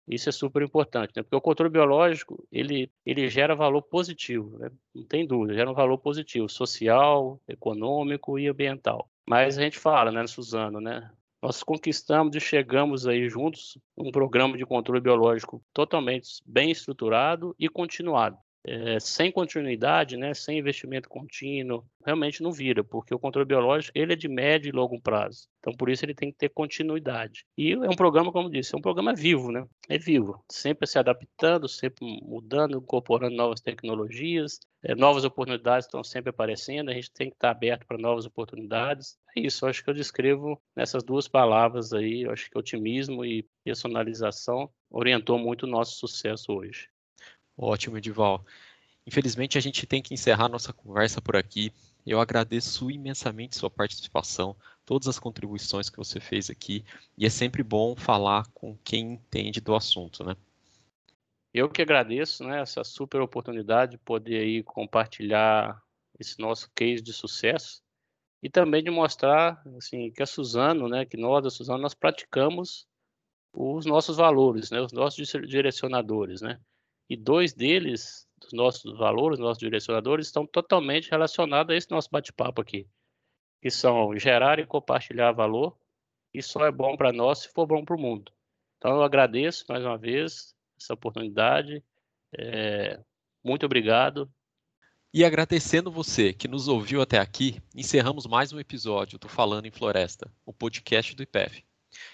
Isso 0.08 0.30
é 0.30 0.32
super 0.32 0.63
importante, 0.63 1.13
né? 1.15 1.21
Porque 1.21 1.36
o 1.36 1.41
controle 1.41 1.71
biológico, 1.71 2.43
ele, 2.51 2.91
ele 3.06 3.30
gera 3.30 3.56
valor 3.56 3.84
positivo, 3.84 4.58
né? 4.58 4.71
não 4.93 5.04
tem 5.06 5.28
dúvida, 5.28 5.54
gera 5.54 5.69
um 5.69 5.75
valor 5.75 5.99
positivo, 5.99 6.49
social, 6.49 7.39
econômico 7.47 8.39
e 8.39 8.47
ambiental. 8.47 9.08
Mas 9.28 9.58
a 9.60 9.62
gente 9.62 9.78
fala, 9.78 10.12
né, 10.12 10.25
Suzano, 10.25 10.82
né? 10.82 11.12
Nós 11.41 11.62
conquistamos 11.62 12.36
e 12.36 12.39
chegamos 12.39 13.06
aí 13.06 13.30
juntos 13.30 13.78
um 13.95 14.12
programa 14.12 14.58
de 14.58 14.65
controle 14.65 15.01
biológico 15.01 15.63
totalmente 15.71 16.41
bem 16.43 16.71
estruturado 16.71 17.56
e 17.60 17.69
continuado 17.69 18.38
é, 18.65 18.99
sem 18.99 19.32
continuidade, 19.32 20.17
né, 20.17 20.34
sem 20.34 20.58
investimento 20.58 21.08
contínuo, 21.08 21.86
realmente 22.04 22.41
não 22.41 22.51
vira, 22.51 22.84
porque 22.84 23.13
o 23.13 23.19
controle 23.19 23.47
biológico 23.47 23.97
ele 23.97 24.13
é 24.13 24.15
de 24.15 24.28
médio 24.28 24.69
e 24.69 24.71
longo 24.71 24.99
prazo. 24.99 25.47
Então, 25.60 25.73
por 25.73 25.89
isso 25.89 26.04
ele 26.04 26.15
tem 26.15 26.32
que 26.32 26.38
ter 26.38 26.49
continuidade. 26.49 27.45
E 27.58 27.73
é 27.73 27.89
um 27.89 27.95
programa, 27.95 28.32
como 28.32 28.49
disse, 28.49 28.73
é 28.73 28.78
um 28.78 28.82
programa 28.82 29.13
vivo, 29.13 29.51
né? 29.51 29.65
É 29.88 29.97
vivo, 29.97 30.43
sempre 30.51 30.88
se 30.88 30.97
adaptando, 30.97 31.67
sempre 31.67 32.06
mudando, 32.23 32.78
incorporando 32.78 33.36
novas 33.36 33.62
tecnologias, 33.62 34.60
é, 34.84 34.95
novas 34.95 35.23
oportunidades 35.23 35.86
estão 35.86 36.04
sempre 36.04 36.30
aparecendo, 36.32 36.89
a 36.89 36.93
gente 36.93 37.12
tem 37.12 37.30
que 37.30 37.36
estar 37.36 37.51
aberto 37.51 37.86
para 37.86 37.97
novas 37.97 38.25
oportunidades. 38.25 39.17
É 39.36 39.41
isso, 39.41 39.65
acho 39.65 39.84
que 39.84 39.89
eu 39.89 39.93
descrevo 39.93 40.60
nessas 40.75 41.04
duas 41.04 41.28
palavras 41.28 41.93
aí, 41.93 42.28
acho 42.28 42.49
que 42.49 42.58
otimismo 42.58 43.23
e 43.23 43.47
personalização 43.63 44.69
orientou 44.89 45.38
muito 45.38 45.63
o 45.63 45.69
nosso 45.69 45.97
sucesso 45.97 46.51
hoje. 46.51 46.88
Ótimo, 47.58 47.98
Edival. 47.98 48.46
Infelizmente, 49.08 49.58
a 49.58 49.62
gente 49.62 49.86
tem 49.86 50.02
que 50.02 50.13
encerrar 50.13 50.50
nossa 50.50 50.74
conversa 50.74 51.22
por 51.22 51.36
aqui. 51.36 51.72
Eu 52.06 52.20
agradeço 52.20 52.91
imensamente 52.91 53.56
sua 53.56 53.70
participação, 53.70 54.56
todas 54.86 55.08
as 55.08 55.20
contribuições 55.20 55.89
que 55.89 55.98
você 55.98 56.20
fez 56.20 56.50
aqui, 56.50 56.84
e 57.18 57.26
é 57.26 57.30
sempre 57.30 57.63
bom 57.63 57.96
falar 57.96 58.46
com 58.54 58.78
quem 58.84 59.13
entende 59.13 59.60
do 59.60 59.76
assunto, 59.76 60.24
né? 60.24 60.36
Eu 61.54 61.70
que 61.70 61.82
agradeço, 61.82 62.44
né, 62.44 62.62
essa 62.62 62.84
super 62.84 63.22
oportunidade 63.22 63.94
de 63.94 63.98
poder 63.98 64.41
aí 64.41 64.62
compartilhar 64.62 65.82
esse 66.20 66.38
nosso 66.39 66.70
case 66.76 67.02
de 67.02 67.13
sucesso 67.13 67.82
e 68.44 68.50
também 68.50 68.84
de 68.84 68.91
mostrar, 68.91 69.63
assim, 69.78 70.12
que 70.12 70.22
a 70.22 70.26
Suzano, 70.26 70.88
né, 70.88 71.06
que 71.06 71.18
nós, 71.18 71.46
a 71.46 71.50
Suzano, 71.50 71.82
nós 71.82 71.94
praticamos 71.94 72.86
os 73.54 73.86
nossos 73.86 74.18
valores, 74.18 74.70
né, 74.70 74.82
os 74.82 74.91
nossos 74.91 75.28
direcionadores, 75.48 76.41
né? 76.41 76.60
E 77.10 77.15
dois 77.15 77.54
deles, 77.54 78.28
dos 78.39 78.54
nossos 78.54 78.98
valores, 78.98 79.39
nossos 79.39 79.60
direcionadores, 79.60 80.28
estão 80.28 80.46
totalmente 80.46 81.10
relacionados 81.10 81.74
a 81.74 81.78
esse 81.78 81.89
nosso 81.91 82.10
bate-papo 82.12 82.62
aqui, 82.62 82.88
que 83.62 83.70
são 83.70 84.18
gerar 84.18 84.60
e 84.60 84.65
compartilhar 84.65 85.32
valor, 85.32 85.78
e 86.34 86.41
só 86.41 86.65
é 86.65 86.72
bom 86.72 86.98
para 86.98 87.13
nós 87.13 87.39
se 87.39 87.50
for 87.50 87.65
bom 87.65 87.84
para 87.84 87.96
o 87.96 88.00
mundo. 88.00 88.32
Então, 88.78 88.91
eu 88.91 89.04
agradeço 89.04 89.65
mais 89.70 89.84
uma 89.84 89.98
vez 89.98 90.54
essa 90.80 90.94
oportunidade. 90.94 91.84
É, 92.38 93.00
muito 93.44 93.65
obrigado. 93.65 94.30
E 95.13 95.24
agradecendo 95.24 95.89
você 95.89 96.34
que 96.34 96.48
nos 96.48 96.68
ouviu 96.68 97.02
até 97.02 97.20
aqui, 97.20 97.62
encerramos 97.74 98.28
mais 98.28 98.52
um 98.52 98.60
episódio 98.60 99.18
do 99.18 99.30
Falando 99.30 99.65
em 99.65 99.72
Floresta, 99.72 100.30
o 100.46 100.52
podcast 100.52 101.15
do 101.15 101.24
IPEF. 101.24 101.63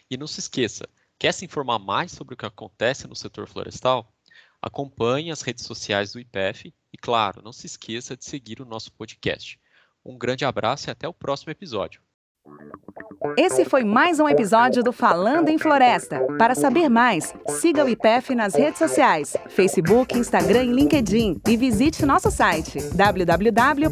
E 0.09 0.15
não 0.15 0.27
se 0.27 0.39
esqueça, 0.39 0.87
quer 1.17 1.33
se 1.33 1.43
informar 1.43 1.79
mais 1.79 2.11
sobre 2.11 2.35
o 2.35 2.37
que 2.37 2.45
acontece 2.45 3.07
no 3.07 3.15
setor 3.15 3.47
florestal? 3.47 4.13
Acompanhe 4.61 5.31
as 5.31 5.41
redes 5.41 5.65
sociais 5.65 6.11
do 6.13 6.19
IPF 6.19 6.73
e, 6.93 6.97
claro, 6.97 7.41
não 7.43 7.51
se 7.51 7.65
esqueça 7.65 8.15
de 8.15 8.23
seguir 8.23 8.61
o 8.61 8.65
nosso 8.65 8.91
podcast. 8.93 9.59
Um 10.05 10.17
grande 10.17 10.45
abraço 10.45 10.89
e 10.89 10.91
até 10.91 11.07
o 11.07 11.13
próximo 11.13 11.51
episódio. 11.51 12.01
Esse 13.37 13.65
foi 13.65 13.83
mais 13.83 14.19
um 14.19 14.27
episódio 14.27 14.83
do 14.83 14.91
Falando 14.91 15.49
em 15.49 15.57
Floresta. 15.57 16.19
Para 16.37 16.55
saber 16.55 16.89
mais, 16.89 17.33
siga 17.47 17.85
o 17.85 17.89
IPF 17.89 18.33
nas 18.35 18.55
redes 18.55 18.79
sociais, 18.79 19.35
Facebook, 19.49 20.17
Instagram 20.17 20.63
e 20.63 20.73
LinkedIn 20.73 21.39
e 21.47 21.57
visite 21.57 22.05
nosso 22.05 22.31
site 22.31 22.79
www.ipef.br. 22.95 23.91